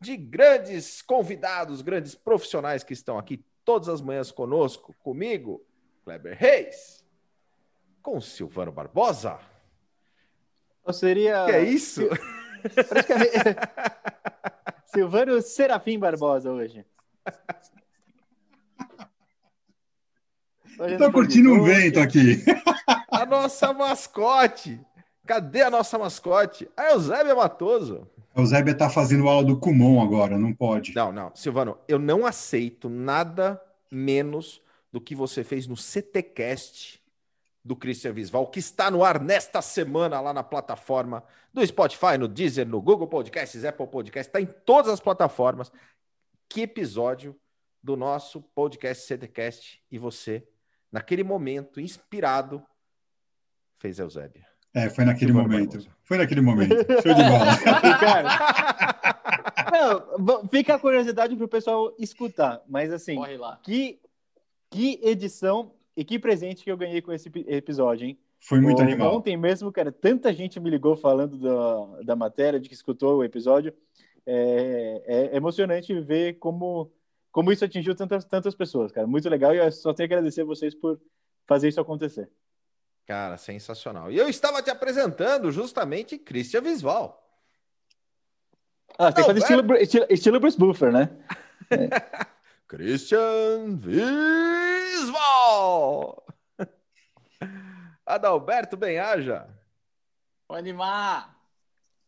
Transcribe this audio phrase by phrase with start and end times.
[0.00, 5.64] de grandes convidados, grandes profissionais que estão aqui todas as manhãs conosco, comigo,
[6.04, 7.04] Kleber Reis,
[8.02, 9.38] com Silvano Barbosa.
[10.82, 11.44] Ou seria.
[11.44, 12.08] Que é isso?
[12.88, 13.34] Praticamente...
[14.86, 16.84] Silvano Serafim Barbosa hoje.
[20.78, 22.42] hoje Tô curtindo um vento aqui.
[23.08, 24.80] A nossa mascote.
[25.26, 26.68] Cadê a nossa mascote?
[26.76, 28.08] A Eusébia Matoso.
[28.34, 30.94] A Eusébia tá fazendo aula do Kumon agora, não pode.
[30.94, 31.32] Não, não.
[31.34, 34.62] Silvano, eu não aceito nada menos
[34.92, 37.00] do que você fez no CTcast
[37.64, 42.26] do Christian Visval, que está no ar nesta semana lá na plataforma do Spotify, no
[42.26, 45.70] Deezer, no Google Podcasts, Apple Podcasts, está em todas as plataformas.
[46.48, 47.36] Que episódio
[47.82, 50.46] do nosso podcast CTcast e você,
[50.90, 52.64] naquele momento, inspirado,
[53.78, 54.49] fez Eusébia.
[54.74, 55.84] É, foi naquele momento.
[56.04, 56.74] Foi naquele momento.
[57.02, 57.46] Show de bola.
[59.70, 63.18] Não, fica a curiosidade para o pessoal escutar, mas assim,
[63.62, 63.98] que,
[64.70, 68.18] que edição e que presente que eu ganhei com esse episódio, hein?
[68.40, 69.16] Foi muito o, animal.
[69.16, 73.24] Ontem mesmo, cara, tanta gente me ligou falando da, da matéria, de que escutou o
[73.24, 73.72] episódio.
[74.24, 76.90] É, é emocionante ver como,
[77.30, 79.06] como isso atingiu tantas, tantas pessoas, cara.
[79.06, 81.00] Muito legal e eu só tenho que agradecer a vocês por
[81.46, 82.30] fazer isso acontecer.
[83.06, 84.10] Cara, sensacional.
[84.10, 87.20] E eu estava te apresentando justamente Christian Visval.
[88.98, 91.10] Ah, tem que fazer estilo, estilo, estilo Bruce Buffer, né?
[91.72, 91.88] É.
[92.66, 95.06] Christian Visval!
[98.04, 99.46] Adalberto Benhaja.
[100.48, 101.40] Pode animar.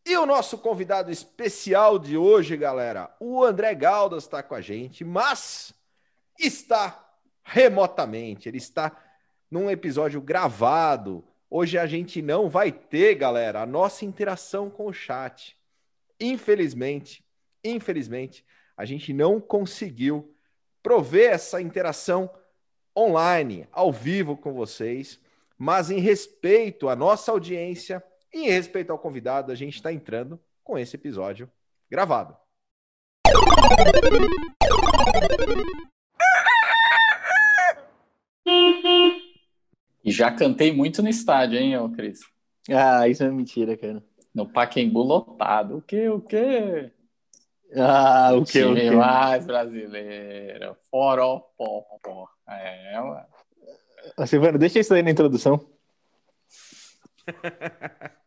[0.05, 5.05] E o nosso convidado especial de hoje, galera, o André Galdas está com a gente,
[5.05, 5.73] mas
[6.39, 7.09] está
[7.45, 8.49] remotamente.
[8.49, 8.91] Ele está
[9.53, 11.23] num episódio gravado.
[11.51, 15.55] Hoje a gente não vai ter, galera, a nossa interação com o chat.
[16.19, 17.23] Infelizmente,
[17.63, 20.35] infelizmente, a gente não conseguiu
[20.83, 22.31] prover essa interação
[22.97, 25.21] online, ao vivo com vocês,
[25.59, 28.03] mas em respeito à nossa audiência
[28.33, 31.51] e em respeito ao convidado, a gente está entrando com esse episódio
[31.91, 32.35] gravado.
[40.05, 42.21] E já cantei muito no estádio, hein, ô Cris?
[42.71, 44.03] Ah, isso é mentira, cara.
[44.35, 45.77] No Paquembu lotado.
[45.79, 46.91] O que, o que?
[47.77, 48.91] Ah, o, que, o que?
[48.91, 50.77] mais brasileiro.
[50.91, 52.29] Foropó.
[52.49, 53.27] É, mano.
[54.27, 55.65] Silvano, deixa isso aí na introdução.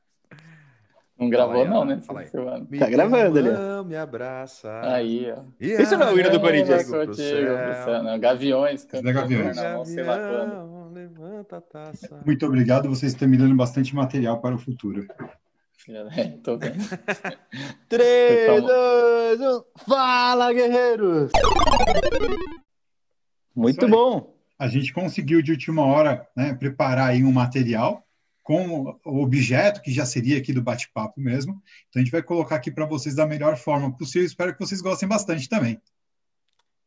[1.18, 2.02] Não gravou, aí, não, né?
[2.30, 2.68] Silvano.
[2.78, 3.50] Tá gravando ali.
[3.88, 4.82] Me abraça.
[4.84, 5.44] Aí, ó.
[5.62, 6.92] Isso não é o hino do Corinthians.
[8.20, 9.14] Gaviões, cantando.
[9.14, 9.56] Gaviões.
[9.56, 10.75] Gavião,
[11.36, 12.22] levanta a taça.
[12.26, 15.06] Muito obrigado, vocês estão me dando bastante material para o futuro.
[15.88, 16.78] É, tô vendo.
[17.90, 19.64] 3, 2, 1.
[19.86, 21.32] Fala, guerreiros!
[23.54, 24.36] Muito bom.
[24.58, 28.04] A gente conseguiu de última hora né, preparar aí um material
[28.42, 31.62] com o objeto que já seria aqui do bate-papo mesmo.
[31.90, 34.26] Então a gente vai colocar aqui para vocês da melhor forma possível.
[34.26, 35.82] Espero que vocês gostem bastante também.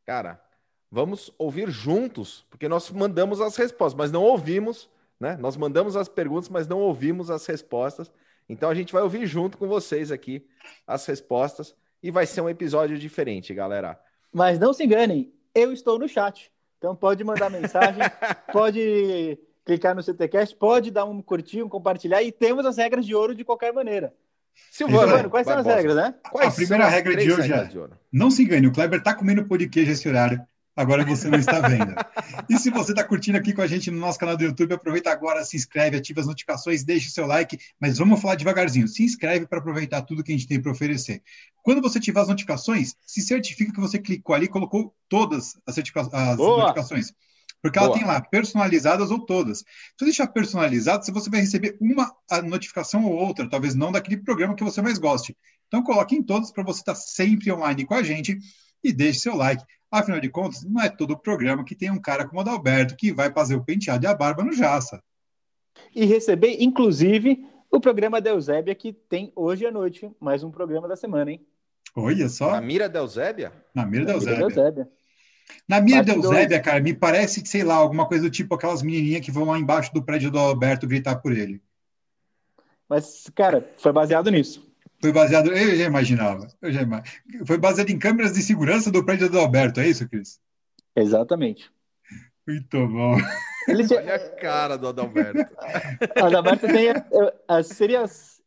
[0.07, 0.41] Cara,
[0.91, 4.88] vamos ouvir juntos, porque nós mandamos as respostas, mas não ouvimos,
[5.21, 5.37] né?
[5.38, 8.10] Nós mandamos as perguntas, mas não ouvimos as respostas.
[8.49, 10.47] Então a gente vai ouvir junto com vocês aqui
[10.87, 13.99] as respostas e vai ser um episódio diferente, galera.
[14.32, 16.50] Mas não se enganem, eu estou no chat.
[16.78, 18.00] Então pode mandar mensagem,
[18.52, 23.14] pode clicar no CTcast, pode dar um curtir, um compartilhar e temos as regras de
[23.14, 24.14] ouro de qualquer maneira.
[24.70, 26.14] Silvano, quais são as regras, né?
[26.31, 27.69] Quais a primeira regra de hoje é:
[28.12, 30.44] não se engane, o Kleber está comendo pão de queijo esse horário.
[30.79, 31.93] Agora você não está vendo.
[32.49, 35.11] E se você está curtindo aqui com a gente no nosso canal do YouTube, aproveita
[35.11, 38.87] agora, se inscreve, ativa as notificações, deixe o seu like, mas vamos falar devagarzinho.
[38.87, 41.21] Se inscreve para aproveitar tudo que a gente tem para oferecer.
[41.65, 45.79] Quando você ativar as notificações, se certifica que você clicou ali e colocou todas as,
[45.79, 47.13] as notificações.
[47.61, 47.99] Porque ela Boa.
[47.99, 49.59] tem lá personalizadas ou todas.
[49.59, 49.65] Se
[49.99, 52.15] você deixar personalizado, você vai receber uma
[52.45, 55.37] notificação ou outra, talvez não daquele programa que você mais goste.
[55.67, 58.39] Então coloque em todas para você estar tá sempre online com a gente
[58.85, 59.65] e deixe seu like.
[59.90, 62.94] Afinal de contas, não é todo o programa que tem um cara como o Adalberto
[62.94, 65.02] que vai fazer o penteado e a barba no Jaça.
[65.94, 70.87] E receber, inclusive, o programa da Eusébia, que tem hoje à noite mais um programa
[70.87, 71.46] da semana, hein?
[71.96, 72.52] Olha só.
[72.52, 73.52] Na mira da Eusébia?
[73.75, 74.88] Na mira da Eusébia.
[75.67, 79.25] Na mira da Eusébia, cara, me parece, sei lá, alguma coisa do tipo aquelas menininhas
[79.25, 81.62] que vão lá embaixo do prédio do Alberto gritar por ele.
[82.87, 84.68] Mas, cara, foi baseado nisso.
[85.00, 87.47] Foi baseado, eu já imaginava, eu já imaginava.
[87.47, 90.41] Foi baseado em câmeras de segurança do prédio do Alberto, é isso, Cris?
[90.97, 91.71] Exatamente.
[92.47, 93.17] Muito bom.
[93.69, 93.85] Ele...
[93.95, 95.55] Olha a cara do Adalberto.
[96.17, 96.89] Adalberto tem
[97.47, 98.05] as seria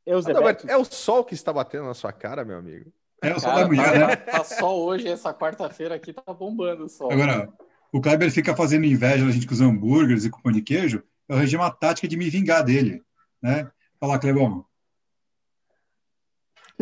[0.08, 2.92] Adalberto, é o sol que está batendo na sua cara, meu amigo.
[3.22, 4.16] É o sol da manhã, tá, né?
[4.16, 7.12] Tá sol hoje, essa quarta-feira aqui tá bombando o sol.
[7.12, 7.48] Agora,
[7.94, 11.04] o Kleber fica fazendo inveja da gente com os hambúrgueres e com pão de queijo.
[11.30, 13.04] Eu arranjei uma tática de me vingar dele,
[13.42, 13.70] né?
[14.00, 14.66] Fala, Clebão.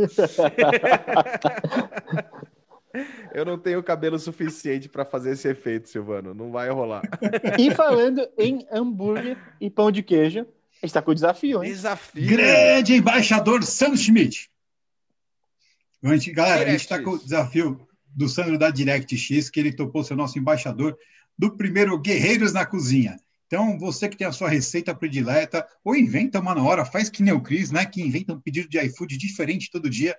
[3.34, 6.34] Eu não tenho cabelo suficiente para fazer esse efeito, Silvano.
[6.34, 7.04] Não vai rolar.
[7.58, 11.72] E falando em hambúrguer e pão de queijo, a gente está com o desafio, hein?
[11.72, 12.28] Desafio.
[12.28, 14.50] Grande embaixador Sam Schmidt.
[16.04, 19.74] A gente, galera, a gente está com o desafio do Sandro da DirectX, que ele
[19.74, 20.98] topou ser nosso embaixador
[21.38, 23.18] do primeiro Guerreiros na Cozinha.
[23.50, 27.24] Então, você que tem a sua receita predileta, ou inventa uma na hora, faz que
[27.24, 27.86] nem o Cris, né?
[27.86, 30.16] Que inventa um pedido de iFood diferente todo dia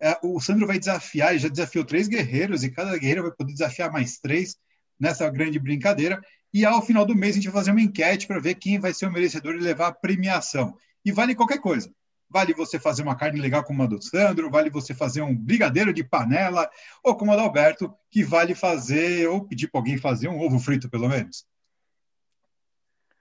[0.00, 3.52] é, o Sandro vai desafiar, ele já desafiou três guerreiros, e cada guerreiro vai poder
[3.52, 4.56] desafiar mais três
[4.98, 6.20] nessa grande brincadeira.
[6.52, 8.92] E ao final do mês a gente vai fazer uma enquete para ver quem vai
[8.92, 10.74] ser o merecedor e levar a premiação.
[11.04, 11.90] E vale qualquer coisa.
[12.28, 15.92] Vale você fazer uma carne legal como a do Sandro, vale você fazer um brigadeiro
[15.92, 16.68] de panela,
[17.02, 20.58] ou como a do Alberto, que vale fazer, ou pedir para alguém fazer um ovo
[20.58, 21.46] frito, pelo menos.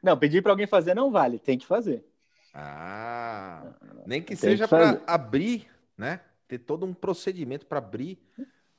[0.05, 2.05] Não, pedir para alguém fazer não vale, tem que fazer.
[2.53, 3.73] Ah,
[4.05, 5.67] nem que tem seja para abrir,
[5.97, 6.19] né?
[6.47, 8.19] ter todo um procedimento para abrir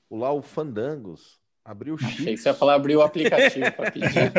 [0.08, 2.12] o, lá o Fandangos, abrir o chip.
[2.12, 4.32] Achei que você ia falar abrir o aplicativo para pedir.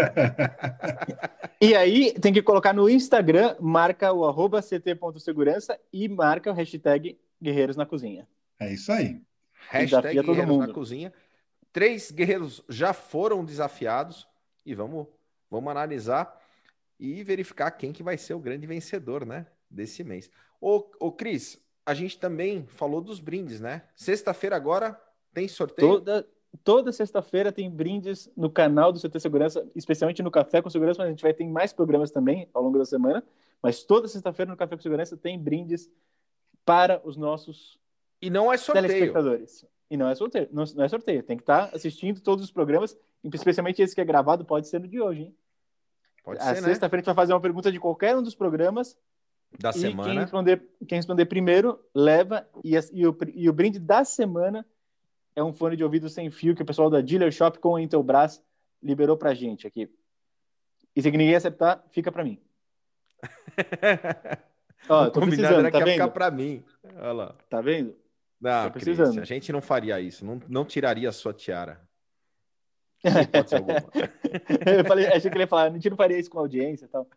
[1.59, 7.19] e aí tem que colocar no Instagram, marca o arroba ct.segurança e marca o hashtag
[7.41, 8.25] Guerreiros na Cozinha.
[8.57, 9.21] É isso aí.
[9.69, 11.13] Hashtag Guerreiros na Cozinha.
[11.73, 14.25] Três guerreiros já foram desafiados
[14.65, 15.05] e vamos,
[15.51, 16.46] vamos analisar
[16.99, 20.29] e verificar quem que vai ser o grande vencedor, né, desse mês.
[20.59, 23.83] Ô, ô Cris, a gente também falou dos brindes, né?
[23.95, 24.99] Sexta-feira agora
[25.33, 25.87] tem sorteio?
[25.87, 26.27] Toda,
[26.63, 31.07] toda sexta-feira tem brindes no canal do CT Segurança, especialmente no Café com Segurança, mas
[31.07, 33.23] a gente vai ter mais programas também ao longo da semana.
[33.61, 35.89] Mas toda sexta-feira no Café com Segurança tem brindes
[36.65, 37.79] para os nossos
[38.21, 38.87] e não é sorteio.
[38.87, 39.65] telespectadores.
[39.89, 41.23] E não é sorteio, não, não é sorteio.
[41.23, 44.87] Tem que estar assistindo todos os programas, especialmente esse que é gravado, pode ser no
[44.87, 45.35] de hoje, hein?
[46.27, 46.67] Pode a ser, né?
[46.67, 48.97] Sexta-feira a gente vai fazer uma pergunta de qualquer um dos programas
[49.57, 50.09] da semana.
[50.09, 52.45] Quem responder, quem responder primeiro leva.
[52.65, 54.65] E, e, o, e o brinde da semana
[55.33, 57.81] é um fone de ouvido sem fio que o pessoal da Dealer Shop com a
[57.81, 58.43] Intelbras
[58.83, 59.89] liberou pra gente aqui.
[60.93, 62.37] E se ninguém acertar, fica pra mim.
[64.89, 65.93] Ó, tô precisando, era tá que vendo?
[65.93, 66.61] ficar pra mim.
[66.97, 67.35] Olha lá.
[67.49, 67.95] Tá vendo?
[68.41, 70.25] Não, Cris, a gente não faria isso.
[70.25, 71.86] Não, não tiraria a sua tiara.
[74.75, 76.85] eu falei, achei que ele ia falar, a gente não faria isso com a audiência
[76.85, 77.07] e tal.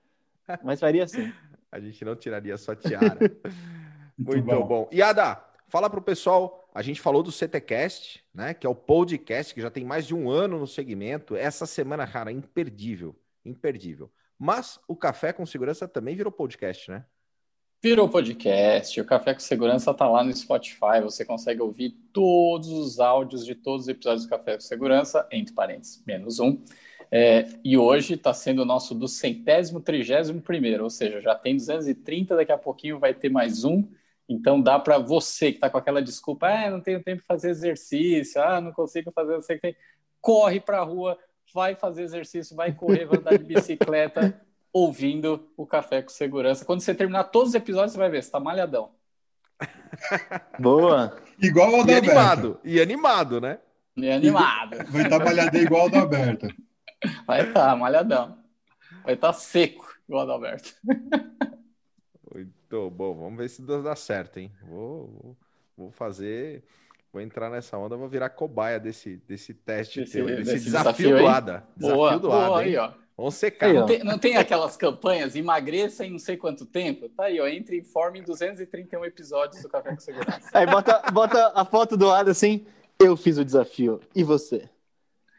[0.63, 1.33] Mas faria sim.
[1.71, 3.19] A gente não tiraria sua tiara.
[4.19, 4.67] Muito, Muito bom.
[4.67, 4.89] bom.
[4.93, 6.69] E Ada, fala para o pessoal.
[6.75, 8.53] A gente falou do CTcast, né?
[8.55, 11.35] Que é o podcast que já tem mais de um ano no segmento.
[11.35, 14.11] Essa semana, cara, imperdível, imperdível.
[14.39, 17.05] Mas o Café com Segurança também virou podcast, né?
[17.83, 19.01] Virou podcast.
[19.01, 21.01] O Café com Segurança tá lá no Spotify.
[21.03, 25.55] Você consegue ouvir todos os áudios de todos os episódios do Café com Segurança, entre
[25.55, 26.63] parênteses, menos um.
[27.11, 31.57] É, e hoje está sendo o nosso do centésimo, trigésimo primeiro, ou seja, já tem
[31.57, 33.89] 230, daqui a pouquinho vai ter mais um.
[34.29, 37.49] Então dá para você que está com aquela desculpa, ah, não tenho tempo de fazer
[37.49, 39.77] exercício, ah, não consigo fazer, não sei o que tem.
[40.21, 41.19] Corre para a rua,
[41.55, 44.39] vai fazer exercício, vai correr, vai andar de bicicleta,
[44.73, 46.65] ouvindo o Café com Segurança.
[46.65, 48.91] Quando você terminar todos os episódios, você vai ver, você está malhadão.
[50.59, 51.17] Boa!
[51.41, 53.59] Igual ao da E animado, e animado, né?
[53.97, 54.77] E animado.
[54.89, 56.49] Vai estar malhadão igual ao da Alberto.
[57.27, 58.39] Vai estar tá, malhadão.
[59.05, 60.75] Vai estar tá seco, igual o Alberto.
[62.33, 63.15] Muito bom.
[63.15, 64.53] Vamos ver se dá certo, hein?
[64.63, 65.37] Vou, vou,
[65.77, 66.63] vou, fazer.
[67.13, 71.09] Vou entrar nessa onda, vou virar cobaia desse, desse teste, desse, teu, desse, desse desafio,
[71.09, 71.65] desafio do ADA.
[71.77, 72.47] Desafio boa, do ADA.
[72.47, 72.93] Boa, aí, ó.
[73.21, 73.71] Vamos secar.
[73.75, 77.07] Não tem, não tem, aquelas campanhas, emagreça em não sei quanto tempo?
[77.11, 77.47] Tá aí, ó.
[77.47, 77.85] Entre e
[78.19, 80.49] em 231 episódios do Café com Segurança.
[80.55, 82.65] Aí bota, bota a foto do ADA assim.
[82.99, 84.01] Eu fiz o desafio.
[84.15, 84.71] E você?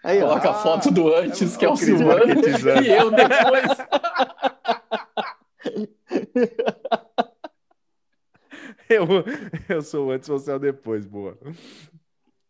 [0.04, 2.22] Aí, Coloca ah, a foto do antes, é, que é o Silvano,
[2.86, 3.72] e eu depois.
[8.90, 9.08] eu,
[9.70, 11.36] eu sou o antes, você é o depois, boa.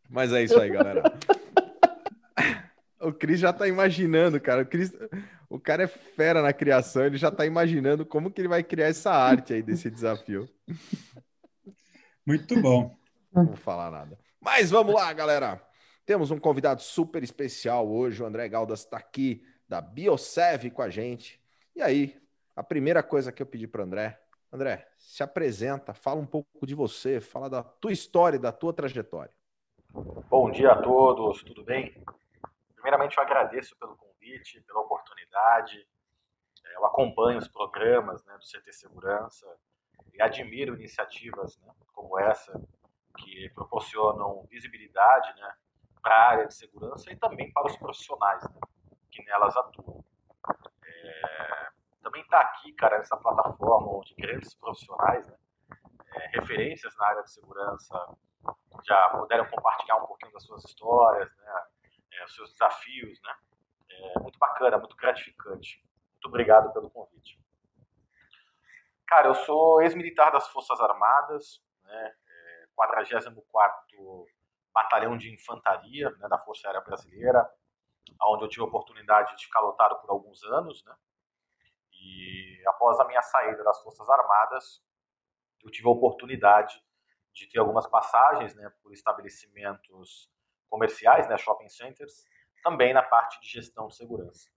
[0.09, 1.03] Mas é isso aí, galera.
[3.01, 4.61] O Cris já tá imaginando, cara.
[4.61, 4.93] O, Chris,
[5.49, 8.87] o cara é fera na criação, ele já tá imaginando como que ele vai criar
[8.87, 10.47] essa arte aí desse desafio.
[12.25, 12.95] Muito bom.
[13.33, 14.17] Não vou falar nada.
[14.39, 15.61] Mas vamos lá, galera.
[16.05, 18.21] Temos um convidado super especial hoje.
[18.21, 21.39] O André Galdas está aqui da Biosev com a gente.
[21.75, 22.21] E aí,
[22.55, 24.19] a primeira coisa que eu pedi para o André,
[24.51, 29.31] André, se apresenta, fala um pouco de você, fala da tua história, da tua trajetória.
[30.29, 31.93] Bom dia a todos, tudo bem?
[32.81, 35.87] Primeiramente, eu agradeço pelo convite, pela oportunidade.
[36.65, 39.45] É, eu acompanho os programas né, do CT Segurança
[40.15, 42.59] e admiro iniciativas né, como essa,
[43.19, 45.55] que proporcionam visibilidade né,
[46.01, 48.59] para a área de segurança e também para os profissionais né,
[49.11, 50.03] que nelas atuam.
[50.83, 51.69] É,
[52.01, 55.37] também está aqui, cara, nessa plataforma onde grandes profissionais, né,
[56.15, 58.17] é, referências na área de segurança,
[58.83, 61.65] já puderam compartilhar um pouquinho das suas histórias, né,
[62.13, 63.35] é, os seus desafios, né?
[63.89, 65.83] É muito bacana, muito gratificante.
[66.13, 67.39] Muito obrigado pelo convite.
[69.07, 72.15] Cara, eu sou ex-militar das Forças Armadas, né,
[72.77, 74.25] 44º
[74.73, 77.49] Batalhão de Infantaria né, da Força Aérea Brasileira,
[78.23, 80.95] onde eu tive a oportunidade de ficar lotado por alguns anos, né?
[81.91, 84.81] E após a minha saída das Forças Armadas,
[85.61, 86.81] eu tive a oportunidade
[87.33, 90.30] de ter algumas passagens, né, por estabelecimentos
[90.71, 92.25] comerciais, né, shopping centers,
[92.63, 94.49] também na parte de gestão de segurança.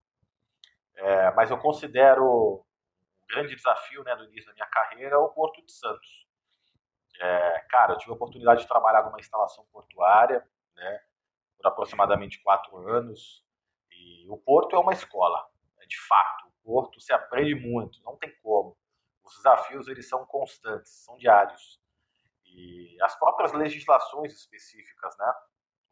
[0.96, 5.60] É, mas eu considero um grande desafio né, do início da minha carreira o Porto
[5.62, 6.26] de Santos.
[7.20, 11.00] É, cara, eu tive a oportunidade de trabalhar numa instalação portuária né,
[11.56, 13.44] por aproximadamente quatro anos.
[13.90, 15.44] E o Porto é uma escola,
[15.80, 16.46] é de fato.
[16.46, 18.76] O Porto se aprende muito, não tem como.
[19.24, 21.80] Os desafios eles são constantes, são diários.
[22.44, 25.32] E as próprias legislações específicas, né?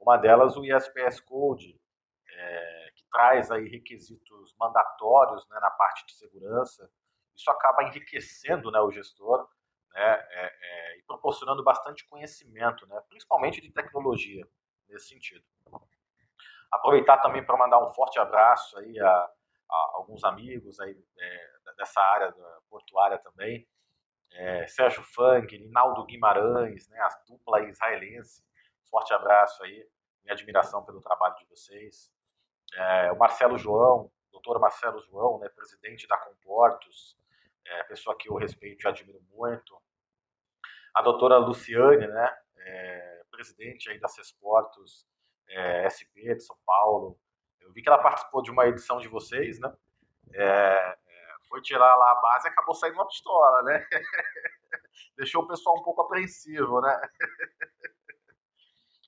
[0.02, 1.80] Uma delas o ISPS Code,
[2.28, 6.90] é, que traz aí requisitos mandatórios né, na parte de segurança.
[7.35, 9.49] Isso acaba enriquecendo né, o gestor
[9.94, 14.44] né, é, é, e proporcionando bastante conhecimento, né, principalmente de tecnologia,
[14.88, 15.44] nesse sentido.
[16.71, 20.97] Aproveitar também para mandar um forte abraço aí a, a alguns amigos aí,
[21.76, 22.35] dessa área
[22.68, 23.68] portuária também,
[24.32, 28.42] é, Sérgio Fang, Linaldo Guimarães, né, a dupla israelense,
[28.92, 29.87] forte abraço aí,
[30.23, 32.11] minha admiração pelo trabalho de vocês.
[32.75, 37.17] É, o Marcelo João, doutor Marcelo João, né, presidente da Comportos,
[37.64, 39.76] é, pessoa que eu respeito e admiro muito.
[40.95, 45.07] A doutora Luciane, né, é, presidente aí da Cesportos
[45.49, 47.19] é, SP de São Paulo.
[47.61, 49.73] Eu vi que ela participou de uma edição de vocês, né?
[50.35, 53.87] É, é, foi tirar lá a base e acabou saindo uma pistola, né?
[55.17, 57.00] Deixou o pessoal um pouco apreensivo, né?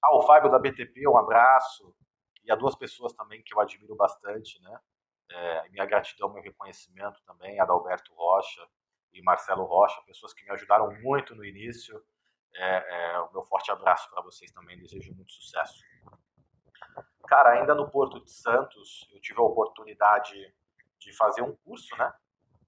[0.05, 1.97] Ah, o Fábio da BTP, um abraço.
[2.45, 4.79] E a duas pessoas também que eu admiro bastante, né?
[5.31, 8.61] É, minha gratidão, meu reconhecimento também, Adalberto Rocha
[9.15, 12.05] e Marcelo Rocha, pessoas que me ajudaram muito no início.
[12.55, 15.81] É, é, o meu forte abraço para vocês também, desejo muito sucesso.
[17.27, 20.55] Cara, ainda no Porto de Santos, eu tive a oportunidade
[20.99, 22.13] de fazer um curso, né?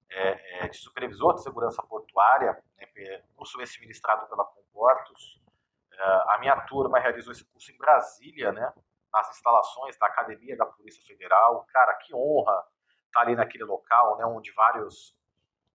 [0.09, 2.87] É, é, de supervisor de segurança portuária, né,
[3.35, 4.45] curso esse ministrado pela
[4.77, 5.41] Comportos,
[6.03, 8.73] a minha turma realizou esse curso em Brasília, né?
[9.11, 11.65] Nas instalações da Academia da Polícia Federal.
[11.71, 12.63] Cara, que honra
[13.05, 14.25] estar ali naquele local, né?
[14.25, 15.15] Onde vários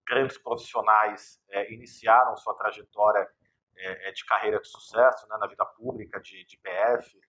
[0.07, 3.29] grandes profissionais é, iniciaram sua trajetória
[3.75, 5.37] é de carreira de sucesso, né?
[5.39, 7.21] Na vida pública, de, de PF.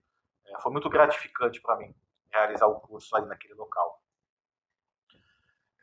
[0.45, 1.95] É, foi muito gratificante para mim
[2.31, 4.02] realizar o curso ali naquele local.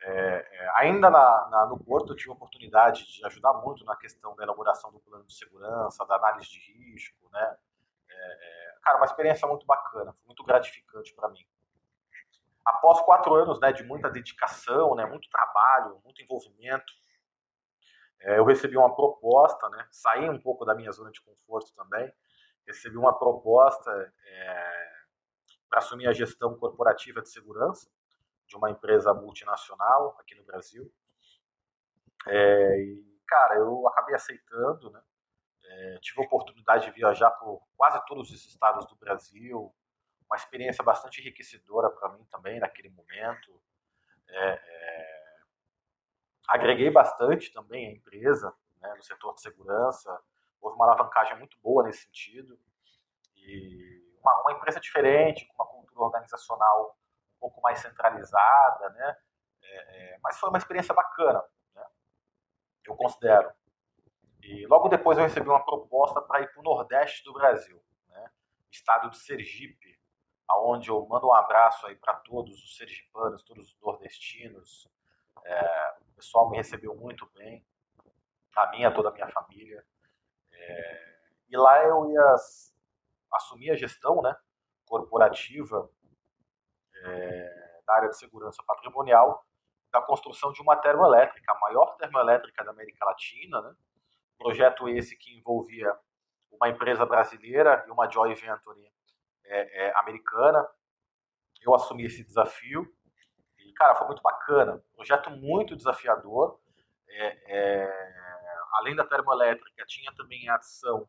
[0.03, 3.95] É, é, ainda na, na, no Porto, eu tive a oportunidade de ajudar muito na
[3.95, 7.57] questão da elaboração do plano de segurança, da análise de risco, né?
[8.09, 11.45] É, é cara, uma experiência muito bacana, muito gratificante para mim.
[12.65, 16.93] Após quatro anos né, de muita dedicação, né, muito trabalho, muito envolvimento,
[18.21, 22.11] é, eu recebi uma proposta, né, saí um pouco da minha zona de conforto também,
[22.65, 23.91] recebi uma proposta
[24.25, 24.91] é,
[25.69, 27.87] para assumir a gestão corporativa de segurança
[28.51, 30.93] de uma empresa multinacional aqui no Brasil.
[32.27, 35.01] É, e, cara, eu acabei aceitando, né?
[35.63, 39.73] É, tive a oportunidade de viajar por quase todos os estados do Brasil,
[40.25, 43.61] uma experiência bastante enriquecedora para mim também naquele momento.
[44.27, 45.39] É, é,
[46.49, 50.19] agreguei bastante também a empresa né, no setor de segurança,
[50.59, 52.59] houve uma alavancagem muito boa nesse sentido.
[53.37, 56.97] E uma, uma empresa diferente, com uma cultura organizacional
[57.41, 59.17] pouco mais centralizada, né?
[59.63, 61.43] É, é, mas foi uma experiência bacana,
[61.73, 61.85] né?
[62.85, 63.51] eu considero.
[64.41, 68.29] E logo depois eu recebi uma proposta para ir para o Nordeste do Brasil, né?
[68.69, 69.99] estado de Sergipe,
[70.47, 74.87] aonde eu mando um abraço aí para todos os sergipanos, todos os nordestinos.
[75.43, 77.65] É, o pessoal me recebeu muito bem,
[78.55, 79.83] a minha, toda a minha família.
[80.51, 81.17] É,
[81.49, 82.35] e lá eu ia
[83.33, 84.35] assumi a gestão né,
[84.85, 85.89] corporativa
[87.03, 89.45] é, da área de segurança patrimonial
[89.91, 93.75] da construção de uma termoelétrica, a maior termoelétrica da América Latina, né?
[94.37, 95.93] projeto esse que envolvia
[96.51, 98.91] uma empresa brasileira e uma joint venture
[99.45, 100.67] é, é, americana.
[101.61, 102.87] Eu assumi esse desafio
[103.57, 104.83] e, cara, foi muito bacana.
[104.95, 106.59] Projeto muito desafiador.
[107.07, 108.11] É, é
[108.73, 111.07] além da termoelétrica, tinha também a ação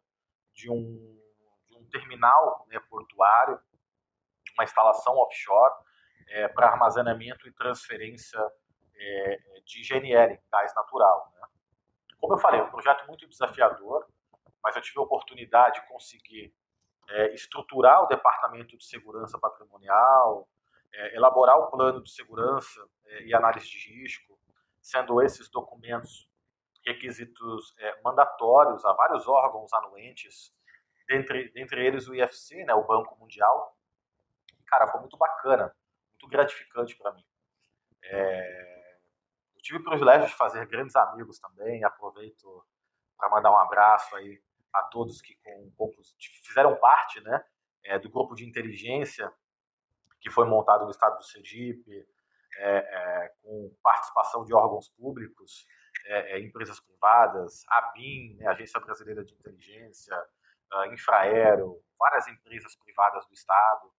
[0.53, 1.21] de um,
[1.69, 3.59] de um terminal né, portuário,
[4.57, 5.75] uma instalação offshore
[6.29, 8.41] é, para armazenamento e transferência
[8.95, 11.33] é, de GNL, gás natural.
[11.35, 11.49] Né?
[12.21, 14.07] Como eu falei, é um projeto muito desafiador,
[14.63, 16.55] mas eu tive a oportunidade de conseguir
[17.09, 20.49] é, estruturar o departamento de segurança patrimonial,
[20.95, 24.39] é, elaborar o plano de segurança é, e análise de risco,
[24.81, 26.29] sendo esses documentos
[26.85, 30.53] requisitos é, mandatórios a vários órgãos anuentes,
[31.09, 33.72] dentre, dentre eles o IFC, né, o Banco Mundial.
[34.73, 35.77] Cara, foi muito bacana,
[36.13, 37.23] muito gratificante para mim.
[38.05, 38.97] É,
[39.55, 42.67] eu tive o privilégio de fazer grandes amigos também, aproveito
[43.19, 45.93] para mandar um abraço aí a todos que com, com,
[46.43, 47.45] fizeram parte né,
[47.85, 49.31] é, do grupo de inteligência
[50.23, 52.09] que foi montado no estado do Sergipe,
[52.57, 55.67] é, é, com participação de órgãos públicos,
[56.07, 60.17] é, é, empresas privadas, a BIM, né, Agência Brasileira de Inteligência,
[60.73, 63.93] a Infraero, várias empresas privadas do estado.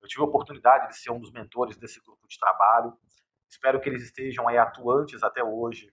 [0.00, 2.96] Eu tive a oportunidade de ser um dos mentores desse grupo de trabalho.
[3.48, 5.92] Espero que eles estejam aí atuantes até hoje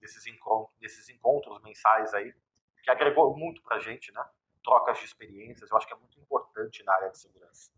[0.00, 2.34] desses encontros, desses encontros mensais aí
[2.82, 4.22] que agregou muito para a gente, né?
[4.62, 7.70] Trocas de experiências, eu acho que é muito importante na área de segurança.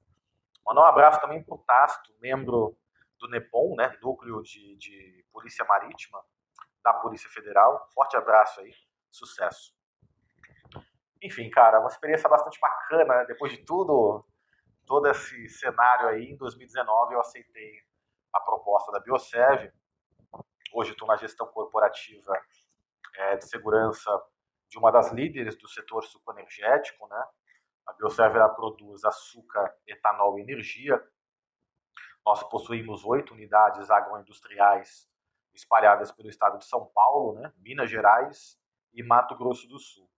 [0.66, 2.76] Mandar um abraço também para o Tasto, membro
[3.18, 3.96] do NEPOM, né?
[4.02, 6.22] Núcleo de, de Polícia Marítima
[6.82, 7.88] da Polícia Federal.
[7.94, 8.72] Forte abraço aí,
[9.10, 9.74] sucesso.
[11.22, 13.24] Enfim, cara, uma experiência bastante bacana, né?
[13.26, 14.24] depois de tudo,
[14.86, 17.82] todo esse cenário aí, em 2019 eu aceitei
[18.32, 19.72] a proposta da Biosev.
[20.72, 22.32] Hoje estou na gestão corporativa
[23.16, 24.10] é, de segurança
[24.68, 27.24] de uma das líderes do setor sucoenergético, né?
[27.86, 31.02] A Bioserva produz açúcar, etanol e energia.
[32.24, 35.08] Nós possuímos oito unidades agroindustriais
[35.54, 37.52] espalhadas pelo estado de São Paulo, né?
[37.58, 38.58] Minas Gerais
[38.92, 40.08] e Mato Grosso do Sul.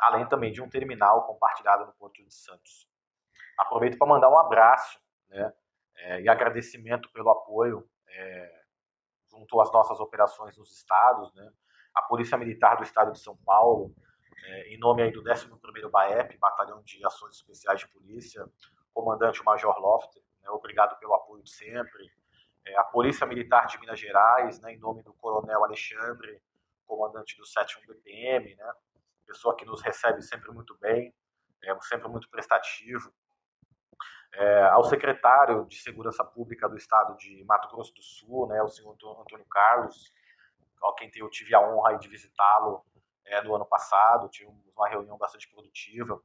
[0.00, 2.88] Além também de um terminal compartilhado no Porto de Santos.
[3.58, 5.52] Aproveito para mandar um abraço né?
[5.96, 8.62] É, e agradecimento pelo apoio é,
[9.30, 11.50] junto às nossas operações nos estados, né?
[11.94, 13.94] a Polícia Militar do Estado de São Paulo,
[14.44, 18.44] é, em nome aí do 11º BAEP, Batalhão de Ações Especiais de Polícia,
[18.92, 22.10] comandante Major Lofter, né, obrigado pelo apoio de sempre.
[22.66, 26.40] É, a Polícia Militar de Minas Gerais, né, em nome do Coronel Alexandre,
[26.86, 28.72] comandante do 7 BPM, né,
[29.26, 31.14] pessoa que nos recebe sempre muito bem,
[31.62, 33.12] é, sempre muito prestativo.
[34.36, 38.68] É, ao secretário de Segurança Pública do Estado de Mato Grosso do Sul, né, o
[38.68, 40.12] senhor Antônio Carlos,
[40.98, 42.84] quem eu tive a honra de visitá-lo
[43.24, 46.20] é, no ano passado, tive uma reunião bastante produtiva.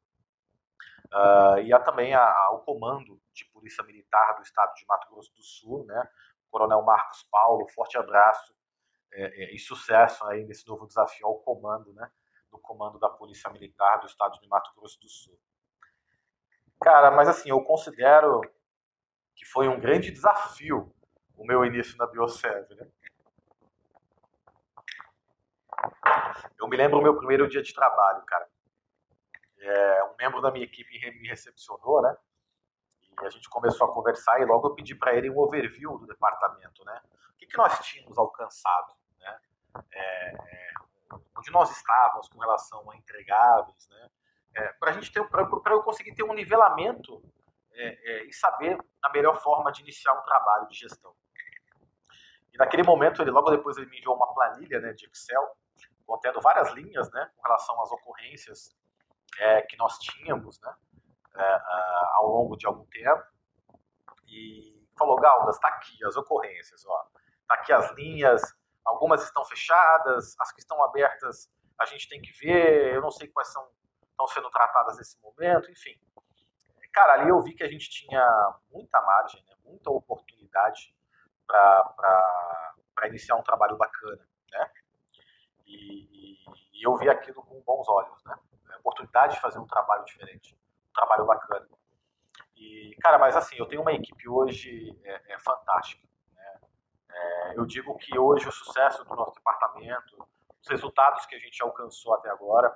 [1.12, 5.10] Uh, e há também a, a, o comando de Polícia Militar do Estado de Mato
[5.10, 6.08] Grosso do Sul, né?
[6.52, 8.54] Coronel Marcos Paulo, forte abraço
[9.13, 12.12] é, é, e sucesso aí nesse novo desafio ao comando, né?
[12.52, 15.39] Do comando da Polícia Militar do Estado de Mato Grosso do Sul.
[16.82, 18.42] Cara, mas assim, eu considero
[19.36, 20.94] que foi um grande desafio
[21.36, 22.88] o meu início na Biosev, né?
[26.58, 28.50] Eu me lembro o meu primeiro dia de trabalho, cara.
[29.58, 30.89] É, um membro da minha equipe
[31.20, 32.15] me recepcionou, né?
[33.02, 36.08] E a gente começou a conversar e logo eu pedi para ele um overview do
[36.08, 37.02] departamento, né?
[37.34, 39.39] O que, que nós tínhamos alcançado, né?
[39.92, 40.74] É, é,
[41.38, 44.10] onde nós estávamos com relação a entregáveis, né?
[44.56, 47.24] É, para a gente ter, para eu conseguir ter um nivelamento
[47.74, 51.14] é, é, e saber a melhor forma de iniciar um trabalho de gestão.
[52.54, 55.44] E naquele momento, ele logo depois ele me enviou uma planilha né, de Excel
[56.06, 58.76] contendo várias linhas né, com relação às ocorrências
[59.38, 60.74] é, que nós tínhamos né,
[61.36, 61.60] é, é
[62.14, 63.24] ao longo de algum tempo.
[64.28, 66.82] E falou, Galdas, está aqui as ocorrências.
[66.82, 68.42] Está aqui as linhas,
[68.84, 73.30] algumas estão fechadas, as que estão abertas a gente tem que ver, eu não sei
[73.30, 73.66] quais são
[74.19, 75.97] estão sendo tratadas nesse momento, enfim.
[76.91, 80.93] Cara, ali eu vi que a gente tinha muita margem, né, muita oportunidade
[81.47, 84.71] para iniciar um trabalho bacana, né?
[85.65, 86.38] E,
[86.73, 88.36] e, eu vi aquilo com bons olhos, né?
[88.73, 90.55] A oportunidade de fazer um trabalho diferente,
[90.89, 91.67] um trabalho bacana.
[92.55, 96.08] E, cara, mas assim, eu tenho uma equipe hoje é, é fantástica.
[96.34, 96.60] Né?
[97.10, 100.27] É, eu digo que hoje o sucesso do nosso departamento,
[100.62, 102.75] os resultados que a gente alcançou até agora,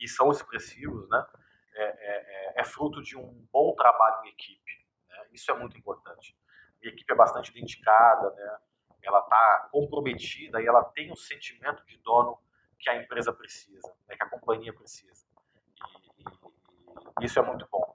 [0.00, 1.26] e são expressivos, né?
[1.74, 4.86] é, é, é fruto de um bom trabalho em equipe.
[5.08, 5.26] Né?
[5.32, 6.36] Isso é muito importante.
[6.84, 8.58] A equipe é bastante dedicada, né?
[9.02, 12.38] ela está comprometida e ela tem o sentimento de dono
[12.78, 14.16] que a empresa precisa, né?
[14.16, 15.26] que a companhia precisa.
[16.18, 16.24] E,
[17.20, 17.94] e isso é muito bom.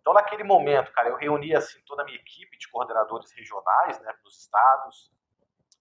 [0.00, 4.12] Então, naquele momento, cara, eu reuni assim, toda a minha equipe de coordenadores regionais né,
[4.24, 5.12] dos estados.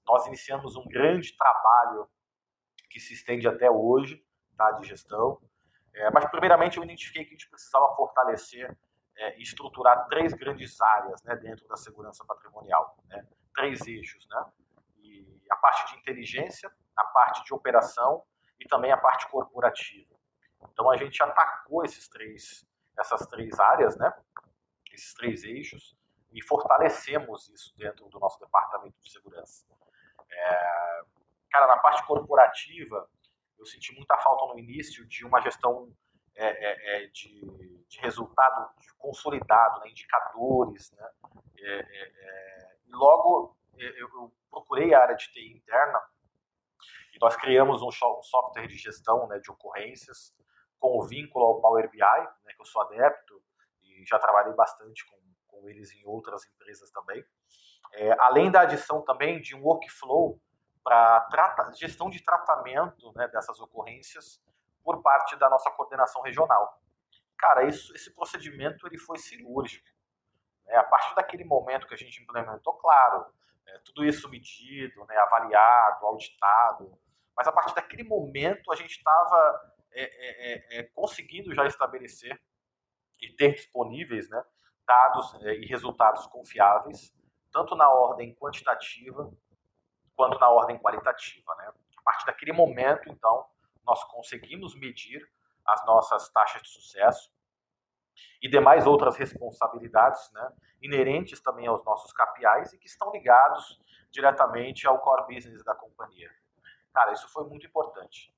[0.06, 2.10] Nós iniciamos um grande trabalho
[2.90, 4.24] que se estende até hoje,
[4.60, 5.42] tá, de gestão.
[5.94, 8.78] É, mas, primeiramente, eu identifiquei que a gente precisava fortalecer
[9.18, 12.98] é, e estruturar três grandes áreas né, dentro da segurança patrimonial.
[13.08, 13.26] Né?
[13.56, 14.28] Três eixos.
[14.30, 14.46] Né?
[15.00, 18.24] E a parte de inteligência, a parte de operação
[18.60, 20.14] e também a parte corporativa.
[20.72, 22.66] Então, a gente atacou esses três,
[22.98, 24.14] essas três áreas, né?
[24.92, 25.98] esses três eixos,
[26.32, 29.66] e fortalecemos isso dentro do nosso departamento de segurança.
[30.32, 31.02] É,
[31.50, 33.10] cara, na parte corporativa,
[33.60, 35.94] eu senti muita falta no início de uma gestão
[36.36, 40.92] é, é, é de, de, resultado consolidado, né, indicadores.
[40.92, 41.10] Né,
[41.58, 46.00] é, é, e logo eu, eu, procurei a área de TI interna
[47.14, 50.34] e nós criamos um, software de gestão né, de ocorrências
[50.80, 53.44] com o vínculo ao Power BI, né, que eu sou adepto
[53.84, 55.18] e já trabalhei bastante com,
[55.48, 57.24] com eles em outras empresas também.
[58.20, 60.42] além da adição também de um workflow
[60.84, 64.42] para gestão de tratamento né, dessas ocorrências
[64.84, 66.82] por parte da nossa coordenação regional.
[67.38, 69.88] Cara, isso, esse procedimento ele foi cirúrgico.
[70.66, 70.76] Né?
[70.76, 73.26] A partir daquele momento que a gente implementou, claro,
[73.68, 76.98] é, tudo isso medido, né, avaliado, auditado,
[77.36, 82.40] mas a partir daquele momento a gente estava é, é, é, é, conseguindo já estabelecer
[83.22, 84.44] e ter disponíveis né,
[84.86, 87.14] dados é, e resultados confiáveis,
[87.52, 89.32] tanto na ordem quantitativa
[90.20, 91.56] quanto na ordem qualitativa.
[91.56, 91.72] Né?
[91.98, 93.46] A partir daquele momento, então,
[93.86, 95.26] nós conseguimos medir
[95.66, 97.32] as nossas taxas de sucesso
[98.42, 100.52] e demais outras responsabilidades né,
[100.82, 103.80] inerentes também aos nossos KPIs e que estão ligados
[104.12, 106.30] diretamente ao core business da companhia.
[106.94, 108.36] Cara, isso foi muito importante.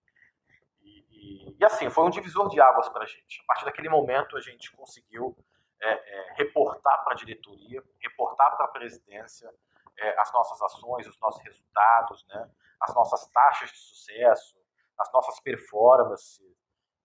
[0.84, 3.42] E, e, e assim, foi um divisor de águas para a gente.
[3.42, 5.36] A partir daquele momento, a gente conseguiu
[5.82, 9.52] é, é, reportar para a diretoria, reportar para a presidência,
[10.02, 12.50] é, as nossas ações, os nossos resultados, né?
[12.82, 14.60] as nossas taxas de sucesso,
[14.98, 16.42] as nossas performances.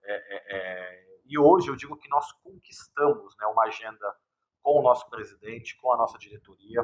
[0.02, 4.16] É, é, é, e hoje eu digo que nós conquistamos né, uma agenda
[4.62, 6.80] com o nosso presidente, com a nossa diretoria,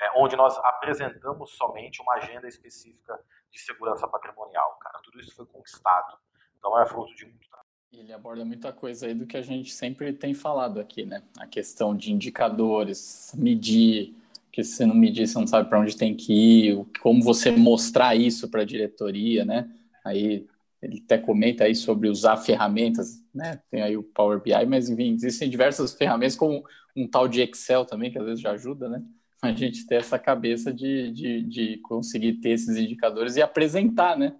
[0.00, 3.18] é, onde nós apresentamos somente uma agenda específica
[3.50, 4.76] de segurança patrimonial.
[4.80, 6.18] Cara, tudo isso foi conquistado.
[6.58, 7.68] Então é fruto de muito trabalho.
[7.92, 11.22] Ele aborda muita coisa aí do que a gente sempre tem falado aqui, né?
[11.38, 14.14] A questão de indicadores, medir,
[14.58, 17.48] porque se você não medir, você não sabe para onde tem que ir, como você
[17.48, 19.70] mostrar isso para a diretoria, né?
[20.04, 20.48] Aí
[20.82, 23.60] ele até comenta aí sobre usar ferramentas, né?
[23.70, 26.64] Tem aí o Power BI, mas enfim, existem diversas ferramentas, como
[26.96, 29.00] um tal de Excel também, que às vezes já ajuda, né?
[29.40, 34.34] A gente ter essa cabeça de, de, de conseguir ter esses indicadores e apresentar, né?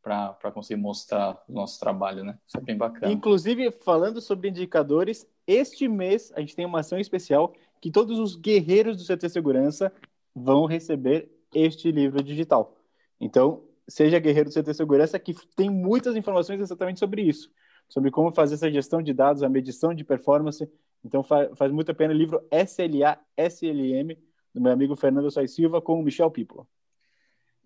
[0.00, 2.38] Para conseguir mostrar o nosso trabalho, né?
[2.46, 3.12] Isso é bem bacana.
[3.12, 8.36] Inclusive, falando sobre indicadores, este mês a gente tem uma ação especial que todos os
[8.36, 9.92] guerreiros do CT Segurança
[10.34, 12.76] vão receber este livro digital.
[13.20, 17.50] Então, seja guerreiro do CT Segurança, que tem muitas informações exatamente sobre isso,
[17.88, 20.68] sobre como fazer essa gestão de dados, a medição de performance.
[21.04, 24.16] Então, faz, faz muito a pena o livro SLA SLM,
[24.52, 26.66] do meu amigo Fernando Sois Silva, com o Michel Pipo.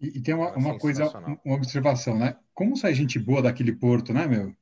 [0.00, 1.10] E, e, tem uma, uma coisa,
[1.44, 2.36] uma observação, né?
[2.54, 4.54] Como sai gente boa daquele porto, né, meu?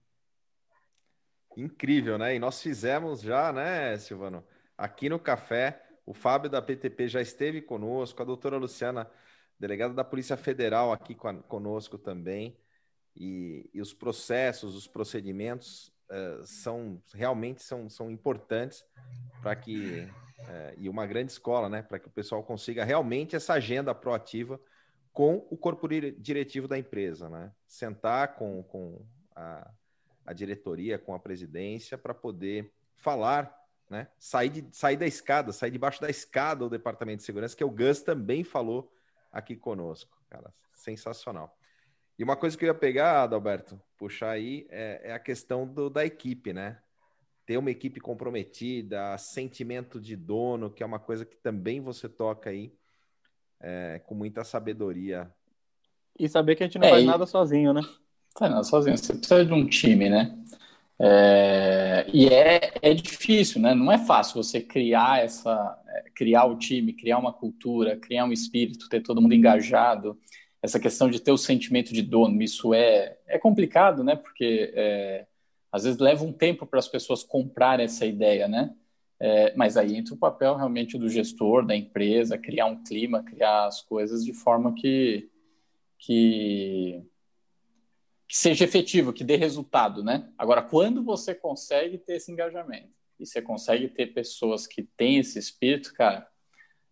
[1.56, 2.34] Incrível, né?
[2.34, 4.44] E nós fizemos já, né, Silvano?
[4.78, 5.84] Aqui no café.
[6.06, 9.10] O Fábio da PTP já esteve conosco, a doutora Luciana,
[9.58, 11.14] delegada da Polícia Federal, aqui
[11.48, 12.56] conosco também.
[13.14, 18.84] E, e os processos, os procedimentos uh, são realmente são, são importantes
[19.42, 23.54] para que uh, e uma grande escola, né, para que o pessoal consiga realmente essa
[23.54, 24.60] agenda proativa
[25.12, 27.50] com o corpo diretivo da empresa, né?
[27.66, 29.68] Sentar com, com a,
[30.24, 33.52] a diretoria, com a presidência, para poder falar
[33.88, 34.08] né?
[34.18, 37.70] Sair, de, sair da escada, sair debaixo da escada o departamento de segurança, que o
[37.70, 38.92] Gus também falou
[39.32, 40.52] aqui conosco, cara.
[40.74, 41.56] Sensacional.
[42.18, 45.88] E uma coisa que eu ia pegar, Adalberto, puxar aí, é, é a questão do,
[45.88, 46.78] da equipe, né?
[47.46, 52.50] Ter uma equipe comprometida, sentimento de dono, que é uma coisa que também você toca
[52.50, 52.74] aí
[53.60, 55.32] é, com muita sabedoria.
[56.18, 57.06] E saber que a gente não é, faz e...
[57.06, 57.80] nada sozinho, né?
[57.80, 58.98] Não faz nada sozinho.
[58.98, 60.36] Você precisa de um time, né?
[61.00, 63.74] É, e é, é difícil, né?
[63.74, 68.32] Não é fácil você criar essa, é, criar o time, criar uma cultura, criar um
[68.32, 70.18] espírito, ter todo mundo engajado.
[70.60, 74.16] Essa questão de ter o sentimento de dono, isso é, é complicado, né?
[74.16, 75.26] Porque é,
[75.70, 78.74] às vezes leva um tempo para as pessoas comprarem essa ideia, né?
[79.20, 83.66] É, mas aí entra o papel realmente do gestor, da empresa, criar um clima, criar
[83.66, 85.28] as coisas de forma que,
[85.98, 87.02] que,
[88.28, 90.30] que seja efetivo, que dê resultado, né?
[90.36, 95.38] Agora, quando você consegue ter esse engajamento e você consegue ter pessoas que têm esse
[95.38, 96.28] espírito, cara,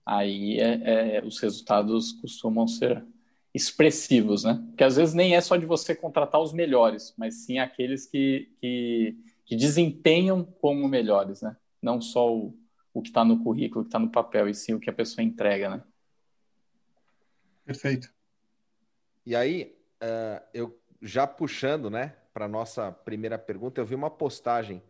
[0.04, 3.04] aí é, é, os resultados costumam ser
[3.52, 4.64] expressivos, né?
[4.68, 8.50] Porque às vezes nem é só de você contratar os melhores, mas sim aqueles que,
[8.58, 11.54] que, que desempenham como melhores, né?
[11.82, 12.58] Não só o,
[12.94, 14.92] o que está no currículo, o que está no papel, e sim o que a
[14.92, 15.82] pessoa entrega, né?
[17.62, 18.10] Perfeito.
[19.24, 24.82] E aí, uh, eu já puxando, né, para nossa primeira pergunta, eu vi uma postagem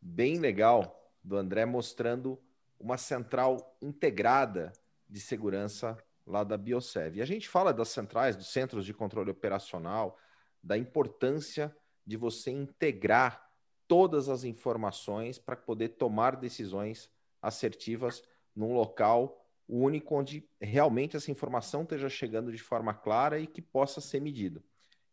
[0.00, 2.38] bem legal do André mostrando
[2.78, 4.72] uma central integrada
[5.08, 7.16] de segurança lá da Biosev.
[7.16, 10.18] E a gente fala das centrais, dos centros de controle operacional,
[10.62, 11.74] da importância
[12.06, 13.50] de você integrar
[13.86, 18.22] todas as informações para poder tomar decisões assertivas
[18.54, 24.00] num local único onde realmente essa informação esteja chegando de forma clara e que possa
[24.00, 24.62] ser medido.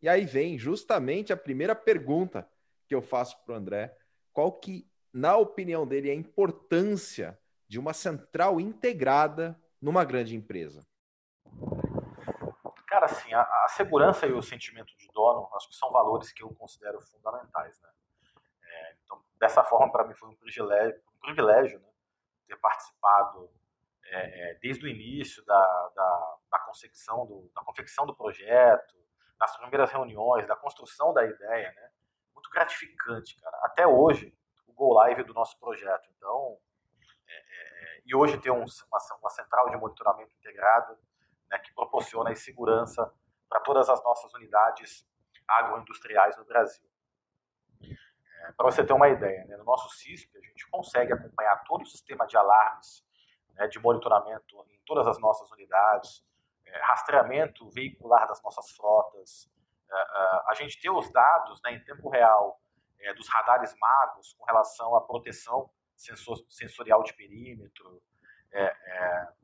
[0.02, 2.48] E aí vem justamente a primeira pergunta
[2.88, 3.96] que eu faço para o André:
[4.32, 7.38] qual que, na opinião dele, é a importância
[7.68, 10.84] de uma central integrada numa grande empresa?
[12.86, 16.42] Cara, assim, a, a segurança e o sentimento de dono, acho que são valores que
[16.42, 17.88] eu considero fundamentais, né?
[18.64, 21.88] É, então, dessa forma, para mim foi um privilégio, um privilégio né,
[22.48, 23.48] ter participado
[24.04, 29.01] é, é, desde o início da, da, da, do, da confecção do projeto,
[29.42, 31.90] das primeiras reuniões, da construção da ideia, né?
[32.32, 33.58] Muito gratificante, cara.
[33.64, 34.32] Até hoje,
[34.68, 36.08] o Go Live do nosso projeto.
[36.16, 36.56] Então,
[37.26, 40.96] é, é, é, e hoje ter um, uma, uma, central de monitoramento integrado
[41.50, 43.12] né, que proporciona segurança
[43.48, 45.04] para todas as nossas unidades
[45.48, 46.88] agroindustriais no Brasil.
[47.82, 51.82] É, para você ter uma ideia, né, no nosso CISP a gente consegue acompanhar todo
[51.82, 53.04] o sistema de alarmes
[53.54, 56.24] né, de monitoramento em todas as nossas unidades,
[56.80, 59.50] rastreamento veicular das nossas frotas,
[59.90, 62.60] é, é a gente ter os dados né, em tempo real
[63.16, 68.00] dos radares magos com relação à proteção sensor, sensorial de perímetro.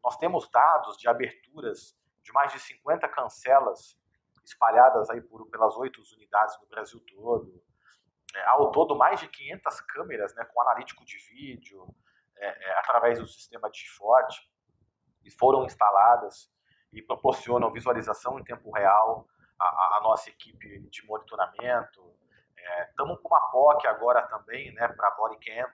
[0.00, 3.98] Nós temos dados de aberturas de mais de 50 cancelas
[4.44, 7.62] espalhadas aí por, pelas oito unidades do Brasil todo.
[8.34, 11.86] É, ao todo, mais de 500 câmeras né, com analítico de vídeo,
[12.36, 14.50] é, é, através do sistema de forte,
[15.24, 16.52] e foram instaladas
[16.92, 19.26] e proporcionam visualização em tempo real
[19.60, 22.14] à, nossa equipe de monitoramento.
[22.90, 25.68] Estamos é, com uma POC agora também né, para bodycam,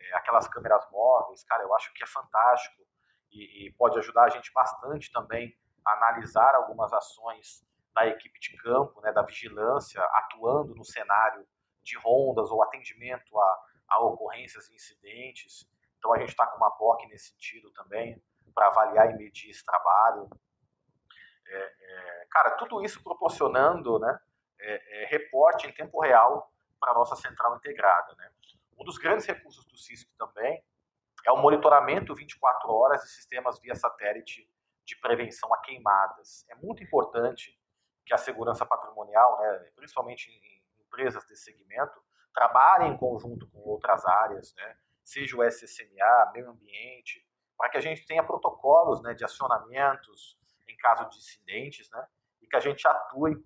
[0.00, 2.82] é, aquelas câmeras móveis, cara, eu acho que é fantástico
[3.30, 8.56] e, e, pode ajudar a gente bastante também a analisar algumas ações da equipe de
[8.56, 11.46] campo, né, da vigilância, atuando no cenário
[11.82, 15.68] de rondas ou atendimento a, a ocorrências e incidentes.
[15.98, 18.20] Então a gente está com uma POC nesse sentido também,
[18.54, 20.28] para avaliar e medir esse trabalho.
[21.46, 24.18] É, é, cara, tudo isso proporcionando né,
[24.58, 28.14] é, reporte em tempo real para a nossa central integrada.
[28.16, 28.30] Né?
[28.78, 30.62] Um dos grandes recursos do CISP também
[31.24, 34.48] é o monitoramento 24 horas de sistemas via satélite
[34.84, 36.46] de prevenção a queimadas.
[36.50, 37.58] É muito importante
[38.04, 42.02] que a segurança patrimonial, né, principalmente em empresas desse segmento,
[42.34, 47.26] trabalhem em conjunto com outras áreas, né, seja o SSMA, meio ambiente,
[47.56, 52.06] para que a gente tenha protocolos né, de acionamentos em caso de incidentes, né,
[52.40, 53.42] e que a gente atue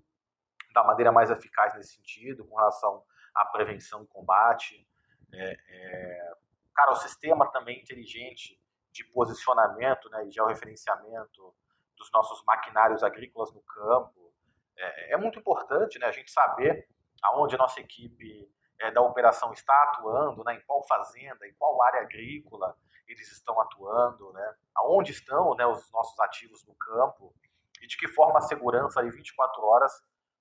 [0.73, 3.05] da maneira mais eficaz nesse sentido, com relação
[3.35, 4.87] à prevenção e combate.
[5.33, 6.33] É, é,
[6.75, 8.61] cara, o sistema também inteligente
[8.93, 11.55] de posicionamento né, e georreferenciamento
[11.97, 14.33] dos nossos maquinários agrícolas no campo.
[14.77, 16.89] É, é muito importante né, a gente saber
[17.23, 18.49] aonde a nossa equipe
[18.81, 22.77] é, da operação está atuando, né, em qual fazenda, em qual área agrícola
[23.09, 27.35] eles estão atuando, né, aonde estão né, os nossos ativos no campo
[27.81, 29.93] e de que forma a segurança aí 24 horas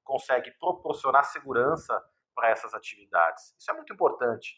[0.03, 2.01] consegue proporcionar segurança
[2.33, 3.55] para essas atividades.
[3.57, 4.55] Isso é muito importante.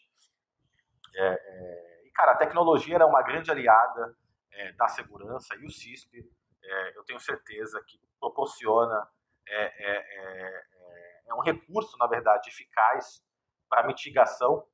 [1.14, 4.16] É, é, e, cara, a tecnologia é uma grande aliada
[4.52, 6.30] é, da segurança e o CISP,
[6.62, 9.08] é, eu tenho certeza que proporciona
[9.48, 10.64] é, é,
[11.26, 13.24] é, um recurso, na verdade, eficaz
[13.68, 14.66] para mitigação,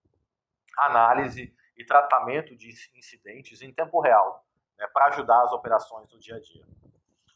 [0.78, 4.44] análise e tratamento de incidentes em tempo real,
[4.78, 6.66] né, para ajudar as operações do dia a dia.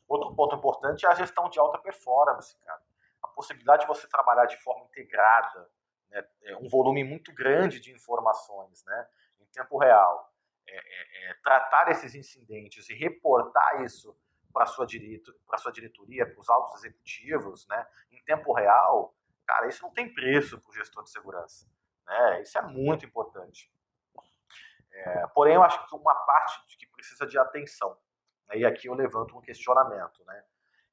[0.08, 2.82] Outro ponto importante é a gestão de alta performance, cara.
[3.22, 5.70] A possibilidade de você trabalhar de forma integrada,
[6.10, 9.08] né, é um volume muito grande de informações né,
[9.40, 10.32] em tempo real.
[10.66, 14.16] É, é, é tratar esses incidentes e reportar isso
[14.52, 19.14] para sua, direto, sua diretoria, para os altos executivos, né, em tempo real,
[19.46, 21.66] cara, isso não tem preço para o gestor de segurança.
[22.06, 22.42] Né?
[22.42, 23.72] Isso é muito importante.
[25.06, 27.96] É, porém, eu acho que uma parte que precisa de atenção,
[28.48, 28.58] né?
[28.58, 30.44] e aqui eu levanto um questionamento, né?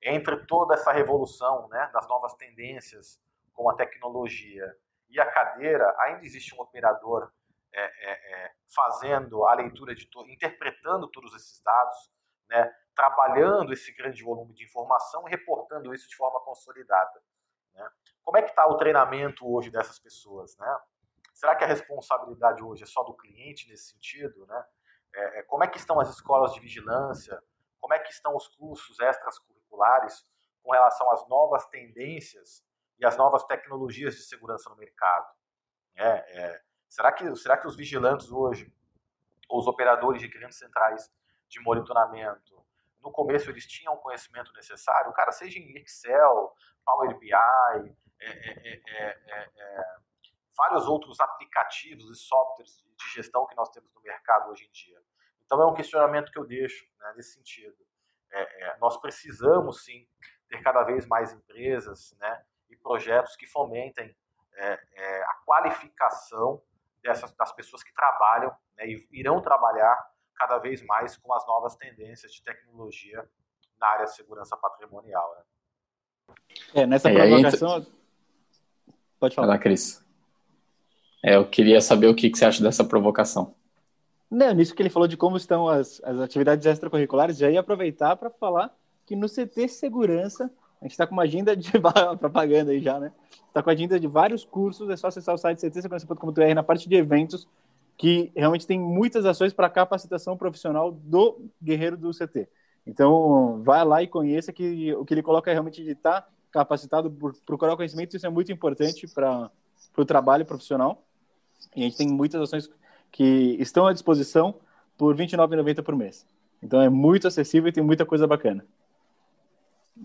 [0.02, 3.22] entre toda essa revolução né, das novas tendências
[3.54, 4.76] com a tecnologia
[5.10, 7.32] e a cadeira, ainda existe um operador
[7.74, 12.12] é, é, é fazendo a leitura de interpretando todos esses dados,
[12.50, 17.22] né, trabalhando esse grande volume de informação e reportando isso de forma consolidada.
[17.74, 17.89] Né?
[18.24, 20.58] Como é que está o treinamento hoje dessas pessoas?
[20.58, 20.78] Né?
[21.38, 24.43] Será que a responsabilidade hoje é só do cliente nesse sentido?
[24.47, 24.65] Né?
[25.13, 27.39] É, é como é que estão as escolas de vigilância?
[27.80, 30.26] Como é que estão os cursos extras curriculares
[30.63, 32.65] com relação às novas tendências
[32.97, 35.32] e às novas tecnologias de segurança no mercado?
[35.95, 38.73] É, é, será, que, será que os vigilantes hoje,
[39.47, 41.08] ou os operadores de clientes centrais
[41.47, 42.65] de monitoramento,
[43.00, 45.13] no começo eles tinham o conhecimento necessário?
[45.13, 46.52] Cara, seja em Excel,
[46.84, 49.97] Power BI, é, é, é,
[50.58, 55.00] vários outros aplicativos e softwares de gestão que nós temos no mercado hoje em dia.
[55.46, 57.76] Então é um questionamento que eu deixo né, nesse sentido.
[58.32, 60.08] É, é, nós precisamos sim
[60.50, 64.15] ter cada vez mais empresas né, e projetos que fomentem
[64.56, 66.62] é, é, a qualificação
[67.02, 69.96] dessas, das pessoas que trabalham né, e irão trabalhar
[70.36, 73.28] cada vez mais com as novas tendências de tecnologia
[73.80, 75.36] na área de segurança patrimonial.
[75.36, 76.36] Né?
[76.74, 77.86] É, nessa provocação.
[79.20, 79.48] Pode falar.
[79.48, 80.07] Vai lá, Cris.
[81.28, 83.54] É, eu queria saber o que, que você acha dessa provocação.
[84.32, 88.16] Não, nisso que ele falou de como estão as, as atividades extracurriculares, já ia aproveitar
[88.16, 88.74] para falar
[89.06, 91.70] que no CT Segurança, a gente está com uma agenda de
[92.18, 93.12] propaganda aí já, né?
[93.46, 96.88] Está com a agenda de vários cursos, é só acessar o site ctsegurança.com.br na parte
[96.88, 97.46] de eventos,
[97.98, 102.48] que realmente tem muitas ações para capacitação profissional do guerreiro do CT.
[102.86, 106.30] Então, vai lá e conheça que o que ele coloca é realmente de estar tá
[106.52, 109.52] capacitado por procurar conhecimento, isso é muito importante para
[109.98, 111.04] o trabalho profissional.
[111.76, 112.70] E a gente tem muitas ações
[113.12, 114.56] que estão à disposição
[114.98, 116.26] por R$ 29,90 por mês.
[116.62, 118.65] Então é muito acessível e tem muita coisa bacana.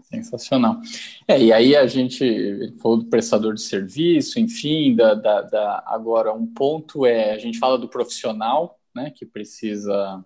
[0.05, 0.81] Sensacional.
[1.29, 6.33] É, e aí a gente falou do prestador de serviço, enfim, da, da, da, agora
[6.33, 10.25] um ponto é a gente fala do profissional, né, que precisa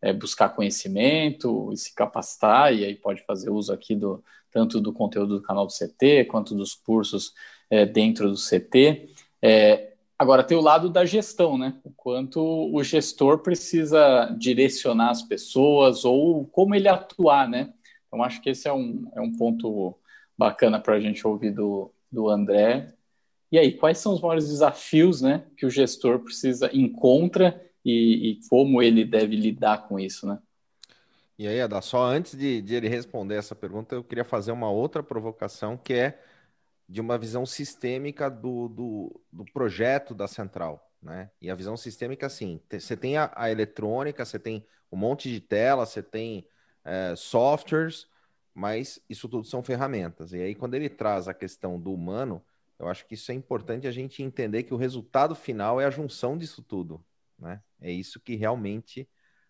[0.00, 4.92] é, buscar conhecimento e se capacitar, e aí pode fazer uso aqui do tanto do
[4.92, 7.32] conteúdo do canal do CT quanto dos cursos
[7.68, 9.10] é, dentro do CT.
[9.42, 9.93] É,
[10.24, 11.78] Agora tem o lado da gestão, né?
[11.84, 17.74] O quanto o gestor precisa direcionar as pessoas ou como ele atuar, né?
[18.06, 19.94] Então acho que esse é um, é um ponto
[20.36, 22.94] bacana para a gente ouvir do, do André.
[23.52, 28.40] E aí, quais são os maiores desafios né, que o gestor precisa encontra e, e
[28.48, 30.38] como ele deve lidar com isso, né?
[31.38, 34.70] E aí, Ada, só antes de, de ele responder essa pergunta, eu queria fazer uma
[34.70, 36.18] outra provocação que é
[36.88, 40.90] de uma visão sistêmica do, do, do, projeto da central.
[41.02, 41.30] Né?
[41.40, 45.40] E a visão sistêmica, assim, você tem a, a, eletrônica, você tem um monte de
[45.40, 46.46] tela, você tem
[46.84, 48.06] é, softwares,
[48.54, 50.32] mas isso tudo são ferramentas.
[50.32, 52.42] E aí, quando ele traz a questão do humano,
[52.78, 55.90] eu acho que isso é importante a gente entender que o resultado final é a
[55.90, 57.04] junção disso tudo.
[57.38, 57.62] Né?
[57.80, 59.08] É isso que realmente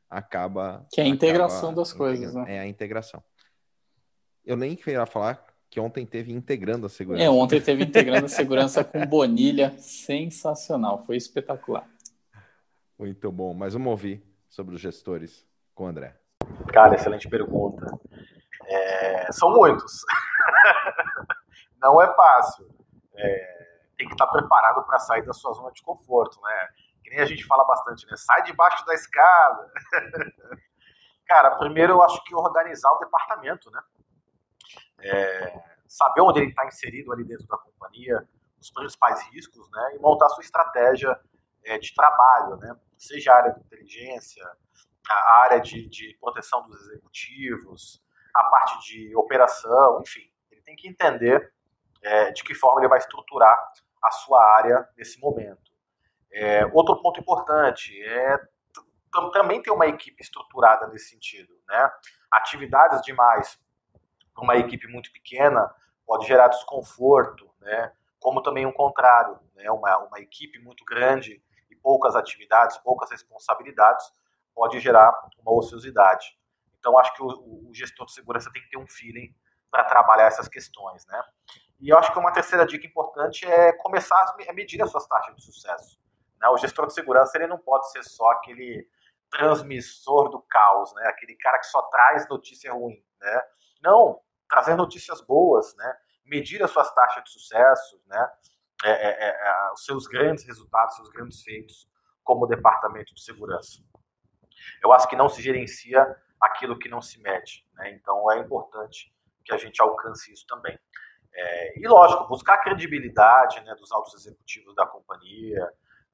[0.08, 0.86] acaba.
[0.90, 2.56] Que é a integração das coisas, né?
[2.56, 3.22] É a integração.
[4.44, 7.24] Eu nem queria falar que ontem teve integrando a segurança.
[7.24, 11.84] É, ontem teve integrando a segurança com Bonilha, sensacional, foi espetacular.
[12.96, 16.14] Muito bom, mas vamos ouvir sobre os gestores com o André.
[16.72, 17.84] Cara, excelente pergunta.
[18.66, 20.02] É, são muitos.
[21.82, 22.68] Não é fácil.
[23.16, 26.68] É, tem que estar preparado para sair da sua zona de conforto, né?
[27.02, 28.16] Que nem a gente fala bastante, né?
[28.16, 29.72] Sai debaixo da escada.
[31.26, 33.80] Cara, primeiro eu acho que organizar o departamento, né?
[35.00, 38.26] É, saber onde ele está inserido ali dentro da companhia,
[38.60, 41.18] os principais riscos, né, e montar sua estratégia
[41.64, 44.44] é, de trabalho, né, seja a área de inteligência,
[45.08, 48.02] a área de, de proteção dos executivos,
[48.34, 51.52] a parte de operação, enfim, ele tem que entender
[52.02, 53.56] é, de que forma ele vai estruturar
[54.02, 55.72] a sua área nesse momento.
[56.32, 58.38] É, outro ponto importante é
[59.32, 61.90] também ter uma equipe estruturada nesse sentido, né?
[62.32, 63.56] Atividades demais
[64.42, 65.72] uma equipe muito pequena
[66.06, 67.92] pode gerar desconforto, né?
[68.18, 69.70] Como também o um contrário, né?
[69.70, 74.10] Uma, uma equipe muito grande e poucas atividades, poucas responsabilidades
[74.54, 76.38] pode gerar uma ociosidade.
[76.78, 79.34] Então, acho que o, o gestor de segurança tem que ter um feeling
[79.70, 81.22] para trabalhar essas questões, né?
[81.80, 84.16] E eu acho que uma terceira dica importante é começar
[84.48, 85.98] a medir as suas taxas de sucesso.
[86.40, 86.48] Né?
[86.48, 88.88] O gestor de segurança ele não pode ser só aquele
[89.30, 91.06] transmissor do caos, né?
[91.08, 93.42] Aquele cara que só traz notícia ruim, né?
[93.84, 95.96] Não, trazer notícias boas, né?
[96.24, 98.28] Medir as suas taxas de sucesso, né?
[98.84, 101.88] é, é, é, os seus grandes resultados, seus grandes feitos
[102.22, 103.82] como departamento de segurança.
[104.82, 106.04] Eu acho que não se gerencia
[106.40, 107.90] aquilo que não se mede, né?
[107.92, 109.14] então é importante
[109.44, 110.78] que a gente alcance isso também.
[111.32, 115.68] É, e lógico, buscar a credibilidade né, dos altos executivos da companhia,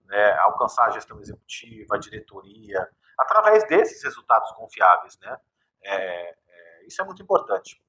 [0.07, 5.19] né, alcançar a gestão executiva, a diretoria, através desses resultados confiáveis.
[5.21, 5.37] Né?
[5.85, 6.37] É, é,
[6.87, 7.83] isso é muito importante.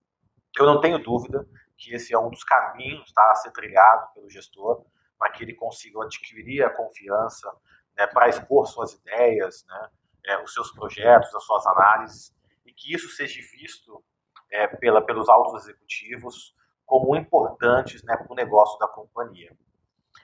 [0.58, 4.30] Eu não tenho dúvida que esse é um dos caminhos tá, a ser trilhado pelo
[4.30, 4.86] gestor
[5.18, 7.52] para que ele consiga adquirir a confiança
[7.98, 9.89] né, para expor suas ideias, né,
[10.26, 12.36] é, os seus projetos, as suas análises,
[12.66, 14.04] e que isso seja visto
[14.52, 19.56] é, pela, pelos altos executivos como importantes né, para o negócio da companhia.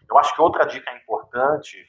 [0.09, 1.87] Eu acho que outra dica importante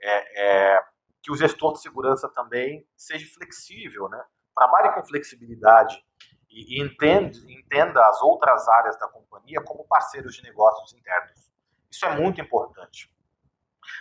[0.00, 0.84] é, é
[1.22, 4.22] que o gestor de segurança também seja flexível, né?
[4.54, 6.02] Trabalhe com flexibilidade
[6.48, 11.50] e, e entenda, entenda as outras áreas da companhia como parceiros de negócios internos.
[11.90, 13.10] Isso é muito importante.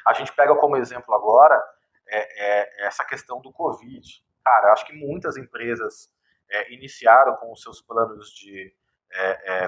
[0.06, 1.62] A gente pega como exemplo agora
[2.08, 4.24] é, é, essa questão do Covid.
[4.43, 6.12] Cara, acho que muitas empresas
[6.50, 8.74] é, iniciaram com os seus planos de
[9.12, 9.68] é, é,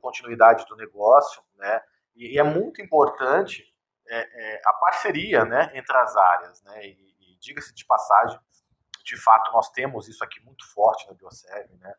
[0.00, 1.82] continuidade do negócio, né?
[2.14, 3.64] E, e é muito importante
[4.08, 6.86] é, a parceria, né, entre as áreas, né?
[6.86, 8.38] E, e diga-se de passagem,
[9.08, 11.94] de fato nós temos isso aqui muito forte na Bioserve, né?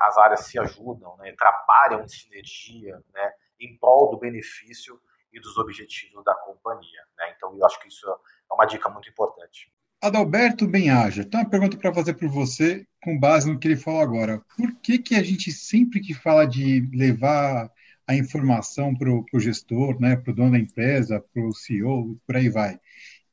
[0.00, 1.32] as áreas se ajudam, né?
[1.38, 3.32] trabalham em sinergia, né?
[3.60, 5.00] Em prol do benefício
[5.32, 7.32] e dos objetivos da companhia, né?
[7.36, 9.72] Então eu acho que isso é uma dica muito importante.
[10.02, 14.00] Adalberto Benhaja, tem uma pergunta para fazer para você, com base no que ele falou
[14.00, 14.42] agora.
[14.56, 17.70] Por que, que a gente sempre que fala de levar
[18.08, 22.34] a informação para o gestor, né, para o dono da empresa, para o CEO, por
[22.34, 22.80] aí vai,